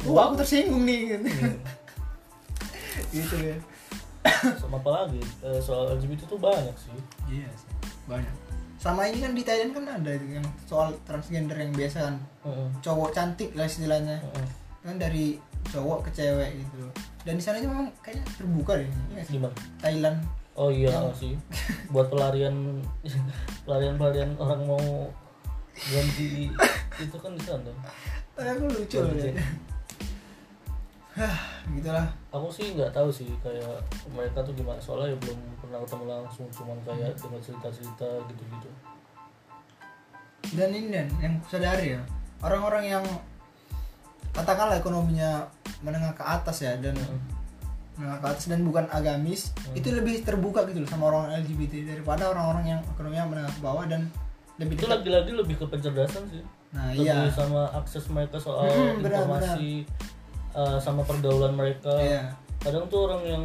wah 0.04 0.28
aku 0.28 0.36
tersinggung 0.38 0.84
nih. 0.84 1.16
Gitu, 1.16 1.26
Hmm. 1.26 1.56
gitu 3.10 3.36
ya. 3.42 3.56
Sama 4.56 4.76
apa 4.76 4.90
lagi? 4.92 5.20
Eh, 5.40 5.60
soal 5.60 5.94
LGBT 5.94 6.24
itu 6.24 6.36
banyak 6.36 6.76
sih. 6.76 6.92
Iya 7.30 7.48
sih 7.52 7.70
banyak. 8.04 8.34
Sama 8.76 9.08
ini 9.08 9.18
kan 9.18 9.32
di 9.32 9.42
Thailand 9.42 9.72
kan 9.72 9.84
ada 9.88 10.10
itu 10.10 10.26
yang 10.32 10.46
soal 10.64 10.92
transgender 11.02 11.56
yang 11.56 11.72
biasa 11.72 11.98
kan. 12.02 12.16
Heeh, 12.42 12.68
cowok 12.80 13.10
cantik 13.10 13.50
lah 13.52 13.64
istilahnya. 13.64 14.20
Heeh. 14.20 14.48
kan 14.82 15.02
dari 15.02 15.34
cowok 15.66 16.06
ke 16.06 16.10
cewek 16.14 16.50
gitu. 16.56 16.78
Loh. 16.80 16.94
dan 17.20 17.34
di 17.34 17.42
sana 17.42 17.58
itu 17.58 17.66
memang 17.66 17.90
kayaknya 17.98 18.22
terbuka 18.32 18.78
deh. 18.78 18.86
Iya 19.10 19.22
gimana? 19.26 19.50
Thailand 19.76 20.18
oh 20.56 20.70
iya. 20.72 20.92
Sih. 21.14 21.36
Buat 21.94 22.10
pelarian 22.10 22.82
pelarian 23.62 23.94
pelarian 24.00 24.30
orang 24.40 24.60
mau 24.64 24.82
ganti 25.76 26.48
itu 26.96 27.16
kan 27.20 27.36
di 27.36 27.44
sana 27.44 27.68
Tapi 28.32 28.48
aku 28.48 28.64
lucu 28.72 28.96
loh 29.00 29.12
ya. 29.12 29.32
Hah, 31.16 31.36
gitulah 31.72 32.08
aku 32.28 32.48
sih 32.52 32.76
nggak 32.76 32.92
tahu 32.92 33.08
sih 33.08 33.28
kayak 33.40 33.80
mereka 34.12 34.44
tuh 34.44 34.52
gimana. 34.52 34.76
Soalnya 34.80 35.12
ya 35.12 35.16
belum 35.20 35.38
pernah 35.60 35.78
ketemu 35.84 36.04
langsung 36.08 36.48
cuman 36.52 36.76
kayak 36.84 37.16
dengar 37.16 37.40
cerita 37.40 37.68
cerita 37.72 38.08
gitu 38.28 38.42
gitu 38.44 38.70
dan 40.54 40.70
ini 40.70 40.94
dan 40.94 41.08
yang 41.18 41.34
sadari 41.50 41.98
ya 41.98 42.00
orang-orang 42.44 42.84
yang 42.86 43.04
katakanlah 44.30 44.78
ekonominya 44.78 45.48
menengah 45.82 46.12
ke 46.14 46.22
atas 46.22 46.62
ya 46.62 46.76
dan 46.78 46.94
menengah 47.96 48.18
ke 48.20 48.26
atas 48.28 48.44
dan 48.52 48.60
bukan 48.60 48.84
agamis 48.92 49.56
itu 49.72 49.88
lebih 49.88 50.20
terbuka 50.20 50.68
gitu 50.68 50.84
loh 50.84 50.90
sama 50.90 51.08
orang 51.08 51.32
LGBT 51.40 51.96
daripada 51.96 52.28
orang-orang 52.28 52.76
yang 52.76 52.80
ekonominya 52.92 53.24
menengah 53.28 53.52
ke 53.56 53.60
bawah 53.64 53.84
dan 53.88 54.12
lebih 54.56 54.76
itu 54.80 54.86
lagi-lagi 54.88 55.30
lebih 55.36 55.56
ke 55.60 55.64
pencerdasan 55.68 56.24
sih. 56.32 56.44
Nah 56.72 56.92
lebih 56.92 57.08
iya. 57.08 57.32
sama 57.32 57.68
akses 57.76 58.08
mereka 58.08 58.40
soal 58.40 58.68
Hmm, 58.68 59.04
benar, 59.04 59.24
informasi 59.24 59.84
eh, 60.56 60.78
sama 60.80 61.04
pergaulan 61.04 61.52
mereka. 61.56 61.92
Iya. 62.00 62.32
Kadang 62.60 62.88
tuh 62.88 63.08
orang 63.08 63.22
yang 63.24 63.44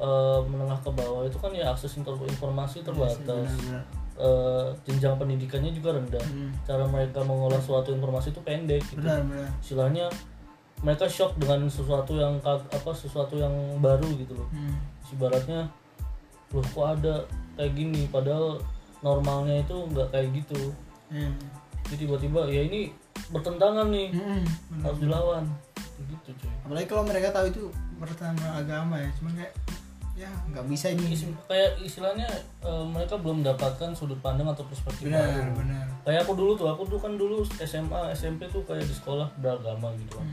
eh, 0.00 0.40
menengah 0.48 0.80
ke 0.80 0.90
bawah 0.92 1.28
itu 1.28 1.36
kan 1.36 1.52
ya 1.52 1.72
akses 1.72 1.96
informasi 2.00 2.80
terbatas. 2.84 3.20
benar-benar. 3.24 3.84
Eh, 4.12 4.68
jenjang 4.88 5.16
pendidikannya 5.16 5.72
juga 5.72 5.96
rendah. 5.96 6.24
Hmm, 6.24 6.52
cara 6.68 6.84
mereka 6.84 7.24
mengolah 7.24 7.60
suatu 7.60 7.92
informasi 7.92 8.32
itu 8.32 8.40
pendek 8.44 8.84
gitu. 8.88 9.04
Benar-benar 9.04 9.48
istilahnya 9.60 10.06
mereka 10.82 11.06
shock 11.06 11.38
dengan 11.38 11.70
sesuatu 11.70 12.18
yang 12.18 12.42
apa 12.42 12.90
sesuatu 12.90 13.38
yang 13.38 13.54
baru 13.78 14.06
gitu 14.18 14.34
loh. 14.34 14.48
Hmm, 14.50 14.76
ibaratnya 15.14 15.70
loh 16.50 16.66
kok 16.66 16.86
ada 16.98 17.22
kayak 17.54 17.72
gini? 17.78 18.10
Padahal 18.10 18.58
normalnya 19.00 19.62
itu 19.62 19.76
nggak 19.94 20.10
kayak 20.10 20.28
gitu. 20.42 20.74
Iya. 21.12 21.28
jadi 21.92 22.08
tiba-tiba 22.08 22.40
ya 22.48 22.62
ini 22.66 22.90
bertentangan 23.30 23.86
nih. 23.92 24.08
Hmm, 24.16 24.42
benar. 24.74 24.82
harus 24.90 24.98
dilawan. 24.98 25.44
Gitu 26.02 26.30
cuy. 26.40 26.50
Apalagi 26.66 26.86
kalau 26.90 27.04
mereka 27.06 27.28
tahu 27.30 27.46
itu 27.52 27.62
pertama 28.00 28.46
agama 28.58 28.96
ya. 28.98 29.10
Cuman 29.20 29.32
kayak 29.38 29.54
ya 30.18 30.30
nggak 30.50 30.66
bisa 30.66 30.86
ini. 30.90 31.14
Is- 31.14 31.30
kayak 31.46 31.78
istilahnya 31.78 32.26
eh, 32.64 32.84
mereka 32.90 33.20
belum 33.20 33.44
mendapatkan 33.44 33.94
sudut 33.94 34.18
pandang 34.18 34.50
atau 34.50 34.66
perspektif 34.66 35.06
benar 35.06 35.30
baru. 35.30 35.52
benar. 35.62 35.86
Kayak 36.02 36.20
aku 36.26 36.32
dulu 36.34 36.52
tuh 36.58 36.66
aku 36.72 36.82
tuh 36.90 36.98
kan 36.98 37.14
dulu 37.14 37.44
SMA 37.60 38.00
SMP 38.16 38.50
tuh 38.50 38.66
kayak 38.66 38.82
di 38.82 38.94
sekolah 38.96 39.30
beragama 39.38 39.92
gitu 39.94 40.18
kan 40.18 40.26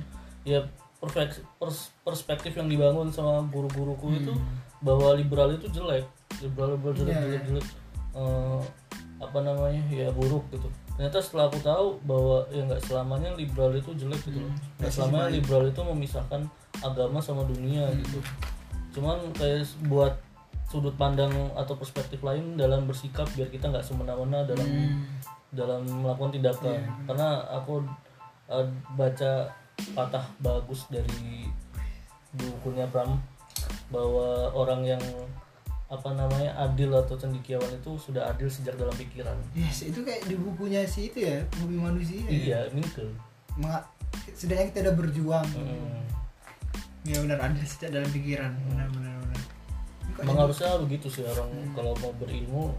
ya 0.50 0.66
perfek- 0.98 1.46
pers- 1.56 1.94
perspektif 2.02 2.58
yang 2.58 2.66
dibangun 2.66 3.08
sama 3.08 3.46
guru-guruku 3.46 4.18
itu 4.18 4.34
bahwa 4.82 5.14
liberal 5.14 5.54
itu 5.54 5.70
jelek. 5.70 6.10
Liberal 6.42 6.74
liberal 6.74 6.94
jelek 6.98 7.14
Iya. 7.14 7.22
jelek 7.24 7.44
jelek. 7.48 7.68
Eh, 8.10 8.62
apa 9.20 9.40
namanya? 9.40 9.84
Ya 9.88 10.10
buruk 10.10 10.48
gitu. 10.50 10.66
Ternyata 10.96 11.22
setelah 11.22 11.48
aku 11.48 11.60
tahu 11.62 11.88
bahwa 12.04 12.44
ya 12.50 12.66
nggak 12.66 12.82
selamanya 12.82 13.30
liberal 13.36 13.72
itu 13.72 13.94
jelek 13.94 14.20
gitu 14.26 14.42
loh. 14.42 14.52
Nggak 14.82 14.92
selamanya 14.92 15.30
liberal 15.30 15.64
itu 15.64 15.82
memisahkan 15.86 16.42
agama 16.80 17.20
sama 17.20 17.46
dunia 17.46 17.88
gitu. 17.96 18.20
Cuman 18.92 19.20
kayak 19.32 19.64
buat 19.86 20.18
sudut 20.68 20.94
pandang 20.96 21.32
atau 21.54 21.74
perspektif 21.74 22.20
lain 22.20 22.54
dalam 22.56 22.86
bersikap 22.86 23.26
biar 23.34 23.48
kita 23.48 23.68
nggak 23.68 23.82
semena-mena 23.82 24.44
dalam 24.44 24.68
Hmm. 24.68 25.04
dalam 25.50 25.82
melakukan 25.86 26.32
tindakan. 26.32 26.80
Karena 27.06 27.28
aku 27.52 27.82
uh, 28.48 28.66
baca 28.94 29.50
patah 29.96 30.26
bagus 30.39 30.86
dari 30.92 31.50
bukunya 32.36 32.86
Pram 32.89 33.18
bahwa 33.89 34.54
orang 34.54 34.86
yang 34.86 35.04
apa 35.89 36.13
namanya 36.13 36.54
adil 36.62 36.94
atau 36.94 37.18
cendikiawan 37.18 37.74
itu 37.74 37.98
sudah 37.98 38.30
adil 38.30 38.46
sejak 38.46 38.78
dalam 38.78 38.94
pikiran. 38.94 39.34
Yes 39.58 39.89
itu 39.89 40.06
kayak 40.06 40.30
di 40.30 40.38
bukunya 40.38 40.86
si 40.86 41.10
itu 41.10 41.26
ya 41.26 41.42
bumi 41.58 41.82
manusia 41.82 42.22
iya 42.30 42.70
Minkel 42.70 43.10
setidaknya 44.39 44.65
kita 44.72 44.80
udah 44.88 44.96
berjuang. 44.96 45.48
Hmm. 45.52 46.06
ya 47.08 47.15
benar 47.26 47.39
adil 47.42 47.65
sejak 47.65 47.89
dalam 47.96 48.10
pikiran. 48.13 48.54
Benar 48.70 48.88
benar 48.94 49.13
benar. 49.18 49.42
Kok 50.13 50.22
emang 50.22 50.38
harusnya 50.46 50.78
begitu 50.78 51.08
sih 51.10 51.26
orang 51.26 51.50
kalau 51.74 51.98
mau 51.98 52.13
berilmu 52.22 52.76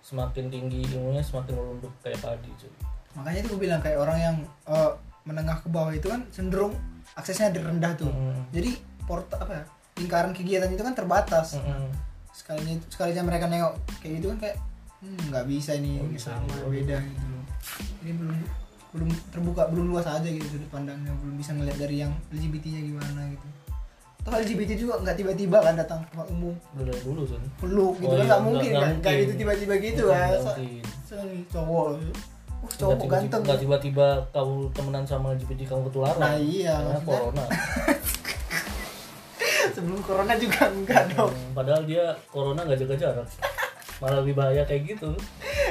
semakin 0.00 0.46
tinggi 0.48 0.86
ilmunya 0.94 1.20
semakin 1.20 1.52
merunduk 1.58 1.92
kayak 2.00 2.22
padi 2.22 2.50
cuy. 2.54 2.72
Makanya 3.18 3.38
itu 3.42 3.48
gue 3.52 3.60
bilang 3.60 3.80
kayak 3.82 3.98
orang 3.98 4.18
yang 4.18 4.36
eh, 4.70 4.92
menengah 5.26 5.58
ke 5.58 5.68
bawah 5.68 5.90
itu 5.90 6.06
kan 6.06 6.22
cenderung 6.30 6.72
aksesnya 7.12 7.50
rendah 7.50 7.92
tuh. 7.94 8.08
Hmm. 8.08 8.46
jadi 8.48 8.78
porta 9.02 9.36
apa 9.36 9.52
ya 9.52 9.64
lingkaran 9.96 10.30
kegiatan 10.30 10.68
itu 10.68 10.80
kan 10.80 10.92
terbatas. 10.92 11.56
Mm-mm. 11.56 11.90
sekalinya 12.30 12.76
sekalinya 12.86 13.22
mereka 13.24 13.46
nengok 13.46 13.72
kayak 13.98 14.12
gitu 14.14 14.26
kan 14.28 14.38
kayak 14.38 14.56
hmm, 14.98 15.18
nggak 15.26 15.44
bisa 15.46 15.72
ini 15.74 15.96
Oh, 15.96 16.06
bisa. 16.06 16.30
sama 16.32 16.68
beda 16.68 16.96
gitu. 17.00 17.24
loh. 17.26 17.44
Ini 17.98 18.12
belum 18.14 18.36
belum 18.92 19.08
terbuka 19.30 19.62
belum 19.66 19.86
luas 19.88 20.04
aja 20.04 20.24
gitu 20.24 20.44
sudut 20.46 20.68
pandangnya. 20.68 21.16
Belum 21.16 21.34
bisa 21.34 21.50
ngeliat 21.50 21.76
dari 21.76 21.96
yang 21.98 22.12
LGBT-nya 22.30 22.80
gimana 22.82 23.20
gitu. 23.26 23.46
Toh 24.20 24.34
LGBT 24.34 24.70
juga 24.76 25.00
nggak 25.00 25.16
tiba-tiba 25.16 25.58
kan 25.58 25.74
datang 25.74 26.02
ke 26.02 26.12
tempat 26.12 26.28
umum. 26.28 26.52
Udah 26.72 26.84
dari 26.84 27.00
dulu 27.00 27.22
kan 27.24 27.42
peluk 27.56 27.94
gitu 27.96 28.04
Oh 28.06 28.12
kan 28.12 28.18
iya, 28.18 28.28
nggak 28.28 28.42
mungkin 28.42 28.68
nggak- 28.68 28.82
kan? 28.82 28.92
nggak 28.92 29.12
gitu 29.14 29.24
mungkin. 29.24 29.40
tiba-tiba 29.40 29.74
gitu 29.80 30.02
kan. 30.06 30.28
mungkin. 30.28 30.82
Sorry, 31.06 31.38
cowok 31.48 31.86
uh, 32.58 32.70
cowok 32.70 32.96
tiba-tiba- 32.96 33.12
ganteng. 33.12 33.40
nggak 33.42 33.58
tiba-tiba 33.60 34.06
kau 34.30 34.50
temenan 34.70 35.04
sama 35.04 35.34
LGBT 35.34 35.60
kamu 35.66 35.82
ketularan? 35.86 36.18
Nah, 36.18 36.36
iya, 36.36 36.74
Karena 36.74 36.90
maksudnya- 36.94 37.08
corona. 37.10 37.44
Sebelum 39.74 40.00
corona 40.00 40.34
juga 40.34 40.62
enggak 40.66 41.04
dong. 41.12 41.28
Hmm, 41.28 41.52
padahal 41.52 41.82
dia 41.84 42.04
corona 42.26 42.64
nggak 42.64 42.80
jaga 42.80 42.96
jarak. 42.96 43.28
Malah 43.96 44.18
lebih 44.20 44.34
bahaya 44.34 44.62
kayak 44.64 44.96
gitu. 44.96 45.10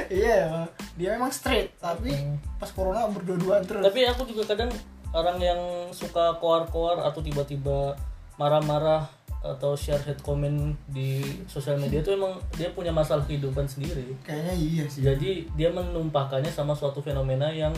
Iya 0.06 0.66
dia 0.94 1.08
memang 1.12 1.30
straight 1.30 1.74
tapi 1.76 2.14
Hmm. 2.14 2.38
pas 2.56 2.70
corona 2.70 3.06
berdua-duaan 3.08 3.66
terus. 3.66 3.82
Tapi 3.82 4.06
aku 4.06 4.22
juga 4.24 4.54
kadang 4.54 4.70
orang 5.10 5.38
yang 5.38 5.60
suka 5.90 6.38
koar-koar 6.38 7.02
atau 7.02 7.18
tiba-tiba 7.18 7.98
marah-marah 8.36 9.08
atau 9.46 9.78
share 9.78 10.02
hate 10.02 10.22
comment 10.26 10.74
di 10.90 11.22
sosial 11.46 11.78
media 11.78 12.02
itu 12.02 12.10
emang 12.10 12.34
dia 12.58 12.72
punya 12.74 12.90
masalah 12.90 13.22
kehidupan 13.24 13.64
sendiri. 13.68 14.16
Kayaknya 14.26 14.54
iya 14.58 14.84
sih. 14.90 15.00
Jadi 15.06 15.46
dia 15.54 15.70
menumpahkannya 15.70 16.50
sama 16.50 16.74
suatu 16.74 16.98
fenomena 16.98 17.46
yang 17.52 17.70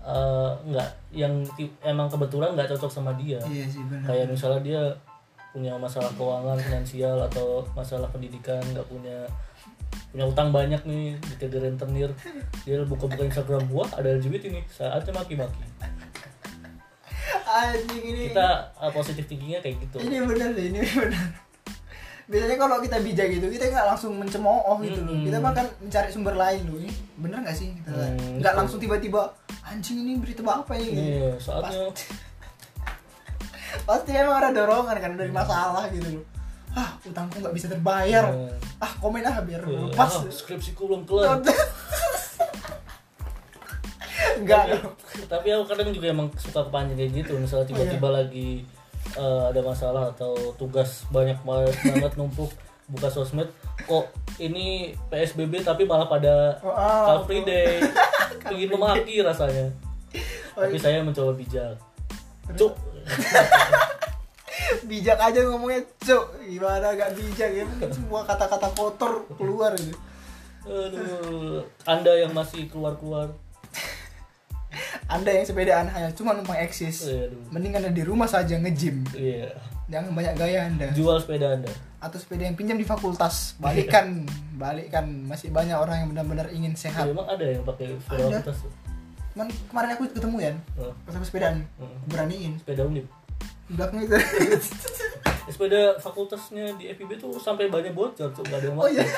eh, 0.00 0.50
nggak 0.64 0.90
yang 1.12 1.44
emang 1.84 2.08
kebetulan 2.08 2.56
nggak 2.56 2.72
cocok 2.72 2.90
sama 2.90 3.12
dia. 3.20 3.38
Iya 3.44 3.66
sih 3.68 3.84
benar. 3.84 4.08
Kayak 4.08 4.26
misalnya 4.32 4.60
dia 4.64 4.82
punya 5.50 5.74
masalah 5.76 6.10
keuangan 6.14 6.58
finansial 6.62 7.18
atau 7.26 7.66
masalah 7.74 8.06
pendidikan 8.14 8.62
nggak 8.70 8.86
punya 8.86 9.26
punya 10.10 10.26
utang 10.26 10.50
banyak 10.54 10.78
nih 10.86 11.18
ditegur 11.34 11.62
rentenir 11.62 12.10
dia 12.62 12.82
buka-buka 12.86 13.26
Instagram 13.26 13.66
gua 13.66 13.86
ada 13.94 14.14
LGBT 14.14 14.50
nih 14.50 14.64
saatnya 14.70 15.10
maki-maki 15.14 15.66
anjing 17.46 18.02
ini. 18.02 18.22
Kita 18.30 18.48
uh, 18.74 18.90
positif 18.90 19.24
thinkingnya 19.26 19.60
kayak 19.60 19.76
gitu. 19.82 19.96
Ini 20.00 20.22
benar 20.24 20.48
deh 20.52 20.64
ini 20.68 20.78
benar 20.82 21.50
biasanya 22.30 22.62
kalau 22.62 22.78
kita 22.78 23.02
bijak 23.02 23.26
gitu 23.26 23.50
kita 23.50 23.74
nggak 23.74 23.86
langsung 23.90 24.14
mencemooh 24.14 24.78
gitu 24.86 25.02
loh. 25.02 25.10
Mm-mm. 25.18 25.26
kita 25.26 25.42
bahkan 25.42 25.66
mencari 25.82 26.08
sumber 26.14 26.38
lain 26.38 26.62
loh 26.70 26.78
ini. 26.78 26.90
Bener 27.18 27.42
nggak 27.42 27.56
sih? 27.58 27.74
Kita 27.74 27.90
Hmm, 27.90 28.38
nggak 28.38 28.54
gitu. 28.54 28.58
langsung 28.62 28.78
tiba-tiba 28.78 29.34
anjing 29.66 29.98
ini 29.98 30.14
berita 30.14 30.46
apa 30.46 30.72
ini? 30.78 30.94
Gitu. 30.94 31.02
Iya, 31.18 31.30
saatnya 31.42 31.90
pasti. 33.86 34.10
Emang 34.14 34.36
ada 34.38 34.50
dorongan 34.54 34.96
kan 34.98 35.12
dari 35.18 35.32
masalah 35.34 35.90
gitu 35.90 36.22
loh. 36.22 36.24
Ah 36.70 36.94
utangku 37.02 37.42
nggak 37.42 37.50
bisa 37.50 37.66
terbayar. 37.66 38.30
Iya. 38.30 38.54
ah 38.78 38.92
komen 39.02 39.26
ah 39.26 39.42
biar 39.42 39.60
eh, 39.66 39.90
lepas. 39.90 40.22
ah, 40.22 40.30
skripsiku 40.30 40.86
belum 40.86 41.02
kelar 41.10 41.42
enggak. 44.40 44.64
Tapi, 45.28 45.46
aku 45.52 45.64
kadang 45.68 45.92
juga 45.92 46.06
emang 46.10 46.28
suka 46.40 46.66
kepanjang 46.66 46.96
kayak 46.96 47.12
gitu. 47.24 47.32
Misalnya 47.36 47.66
tiba-tiba 47.68 48.08
iya. 48.10 48.16
lagi 48.24 48.50
eh, 49.16 49.42
ada 49.52 49.60
masalah 49.60 50.04
atau 50.16 50.56
tugas 50.56 51.04
banyak 51.12 51.38
banget 51.44 52.12
numpuk 52.16 52.50
buka 52.90 53.06
sosmed 53.06 53.46
kok 53.86 54.10
ini 54.42 54.98
PSBB 55.06 55.62
tapi 55.62 55.86
malah 55.86 56.10
pada 56.10 56.58
Oh, 56.60 56.74
ah, 56.74 57.06
Car 57.06 57.18
Free 57.30 57.46
Day. 57.46 57.78
Ingin 58.52 58.74
memaki 58.74 59.22
rasanya. 59.22 59.70
Oh, 60.58 60.66
tapi 60.66 60.76
iya. 60.76 60.82
saya 60.82 61.06
mencoba 61.06 61.32
bijak. 61.38 61.78
Cuk. 62.58 62.74
Bijak 64.90 65.18
aja 65.18 65.40
ngomongnya 65.46 65.82
cuk. 66.02 66.24
Gimana? 66.46 66.94
Gak 66.94 67.14
bijak 67.14 67.50
ya. 67.50 67.64
Mungkin 67.66 67.90
semua 67.90 68.22
kata-kata 68.26 68.70
kotor 68.74 69.26
keluar 69.34 69.74
gitu. 69.78 69.98
Aduh. 70.66 71.62
Anda 71.86 72.12
yang 72.22 72.34
masih 72.34 72.70
keluar-keluar 72.70 73.34
anda 75.10 75.30
yang 75.34 75.42
sepedaan 75.42 75.90
hanya 75.90 76.14
cuma 76.14 76.38
numpang 76.38 76.62
eksis. 76.62 77.10
Aduh 77.10 77.50
mending 77.50 77.74
anda 77.74 77.90
di 77.90 78.02
rumah 78.06 78.30
saja 78.30 78.54
nge-gym. 78.54 79.02
Iya. 79.10 79.50
Jangan 79.90 80.14
banyak 80.14 80.34
gaya 80.38 80.70
anda. 80.70 80.88
Jual 80.94 81.18
sepeda 81.18 81.58
anda. 81.58 81.70
Atau 81.98 82.22
sepeda 82.22 82.46
yang 82.46 82.54
pinjam 82.54 82.78
di 82.78 82.86
fakultas. 82.86 83.58
Balikkan 83.58 84.22
balikkan 84.54 85.26
masih 85.26 85.50
banyak 85.50 85.74
orang 85.74 86.06
yang 86.06 86.08
benar-benar 86.14 86.46
ingin 86.54 86.78
sehat. 86.78 87.10
Ya, 87.10 87.12
emang 87.12 87.26
ada 87.26 87.42
yang 87.42 87.66
pakai 87.66 87.98
sepeda 87.98 88.22
Ada. 88.22 88.38
fakultas 88.38 88.58
cuman 89.30 89.46
kemarin 89.70 89.94
aku 89.94 90.10
ketemu 90.10 90.36
ya 90.42 90.52
Oh, 90.74 90.90
pas 91.06 91.14
aku 91.14 91.22
sepedaan. 91.22 91.62
Hmm. 91.78 91.98
beraniin. 92.10 92.58
Sepeda 92.58 92.82
unip? 92.82 93.06
Di 93.70 93.72
belakang 93.78 94.02
itu. 94.02 94.14
Ya, 94.18 94.58
sepeda 95.54 95.80
fakultasnya 96.02 96.74
di 96.74 96.90
FIB 96.90 97.14
tuh 97.18 97.38
sampai 97.38 97.70
banyak 97.70 97.94
bocor 97.94 98.34
tuh 98.34 98.42
nggak 98.42 98.58
ada 98.58 98.66
yang 98.70 98.78
oh 98.78 98.90
iya. 98.90 99.06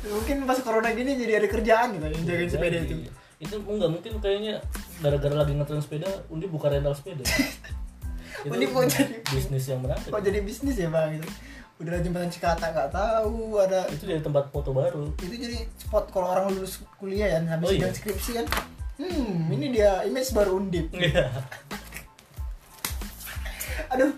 Mungkin 0.00 0.48
pas 0.48 0.56
corona 0.64 0.92
gini 0.96 1.16
jadi 1.16 1.40
ada 1.40 1.48
kerjaan 1.48 1.96
gitu 1.96 2.04
yang 2.04 2.24
jagain 2.24 2.50
sepeda 2.52 2.78
itu 2.84 2.96
itu 3.40 3.56
enggak 3.56 3.88
mungkin 3.88 4.12
kayaknya 4.20 4.60
gara-gara 5.00 5.32
lagi 5.34 5.52
ngetren 5.52 5.80
sepeda 5.80 6.08
undi 6.28 6.44
buka 6.44 6.68
rental 6.68 6.92
sepeda. 6.92 7.24
Itu 8.40 8.52
Undi 8.52 8.64
mau 8.68 8.80
jadi- 8.82 9.20
bisnis 9.26 9.64
yang 9.66 9.80
menarik. 9.80 10.06
Kok 10.06 10.20
jadi 10.20 10.40
bisnis 10.40 10.72
ya 10.74 10.88
bang 10.88 11.12
gitu. 11.12 11.28
Udah 11.76 11.96
jembatan 11.98 12.28
Cikata 12.28 12.68
nggak 12.68 12.88
tahu 12.88 13.56
ada 13.56 13.84
itu 13.88 14.04
jadi 14.06 14.20
tempat 14.20 14.48
foto 14.48 14.72
baru. 14.72 15.12
Itu 15.18 15.34
jadi 15.34 15.64
spot 15.76 16.08
kalau 16.08 16.28
orang 16.30 16.48
lulus 16.50 16.80
kuliah 16.96 17.26
ya 17.26 17.40
habis 17.42 17.68
Oh, 17.68 17.72
iya. 17.74 17.88
skripsi 17.90 18.30
kan. 18.36 18.46
Hmm 18.96 19.48
ini 19.50 19.72
dia 19.72 20.04
image 20.04 20.30
baru 20.30 20.56
undip 20.56 20.88
Iya. 20.96 21.28
aduh. 23.88 24.12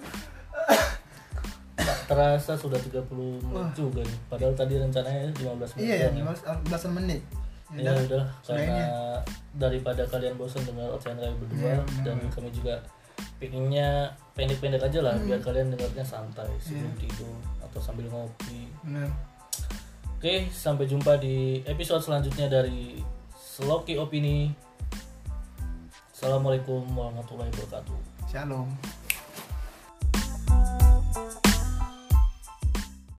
Terasa 2.06 2.54
sudah 2.54 2.78
30 2.78 3.08
menit 3.08 3.46
Wah. 3.48 3.70
juga 3.72 4.02
nih. 4.02 4.18
Padahal 4.28 4.52
tadi 4.52 4.74
rencananya 4.76 5.30
15 5.32 5.72
menit 5.72 5.82
iya 5.82 5.94
ya 5.96 6.08
doang 6.08 6.16
lima 6.20 6.32
belasan 6.62 6.92
menit 6.92 7.20
ya 7.72 7.92
udah 7.96 8.24
karena 8.42 8.76
ya. 8.76 8.88
daripada 9.54 10.02
kalian 10.04 10.36
bosan 10.36 10.60
dengar 10.62 10.92
ocehan 10.92 11.16
kami 11.16 11.34
berdua 11.40 11.60
Iya, 11.62 11.76
benar. 11.80 12.04
dan 12.04 12.16
kami 12.28 12.48
juga 12.50 12.74
pengennya 13.38 13.88
pendek-pendek 14.32 14.82
aja 14.82 15.00
lah 15.00 15.14
Hmm. 15.14 15.26
biar 15.26 15.40
kalian 15.40 15.68
dengarnya 15.70 16.04
santai 16.04 16.48
sebelum 16.58 16.92
Iya. 16.92 17.00
tidur 17.00 17.36
atau 17.60 17.80
sambil 17.80 18.06
ngopi 18.06 18.68
benar 18.82 19.08
Oke, 20.16 20.46
sampai 20.48 20.86
jumpa 20.86 21.18
di 21.18 21.58
episode 21.66 21.98
selanjutnya 21.98 22.46
dari 22.46 23.02
Seloki 23.34 23.98
Opini. 23.98 24.54
Assalamualaikum 26.14 26.86
warahmatullahi 26.88 27.50
wabarakatuh. 27.50 27.98
shalom 28.30 28.70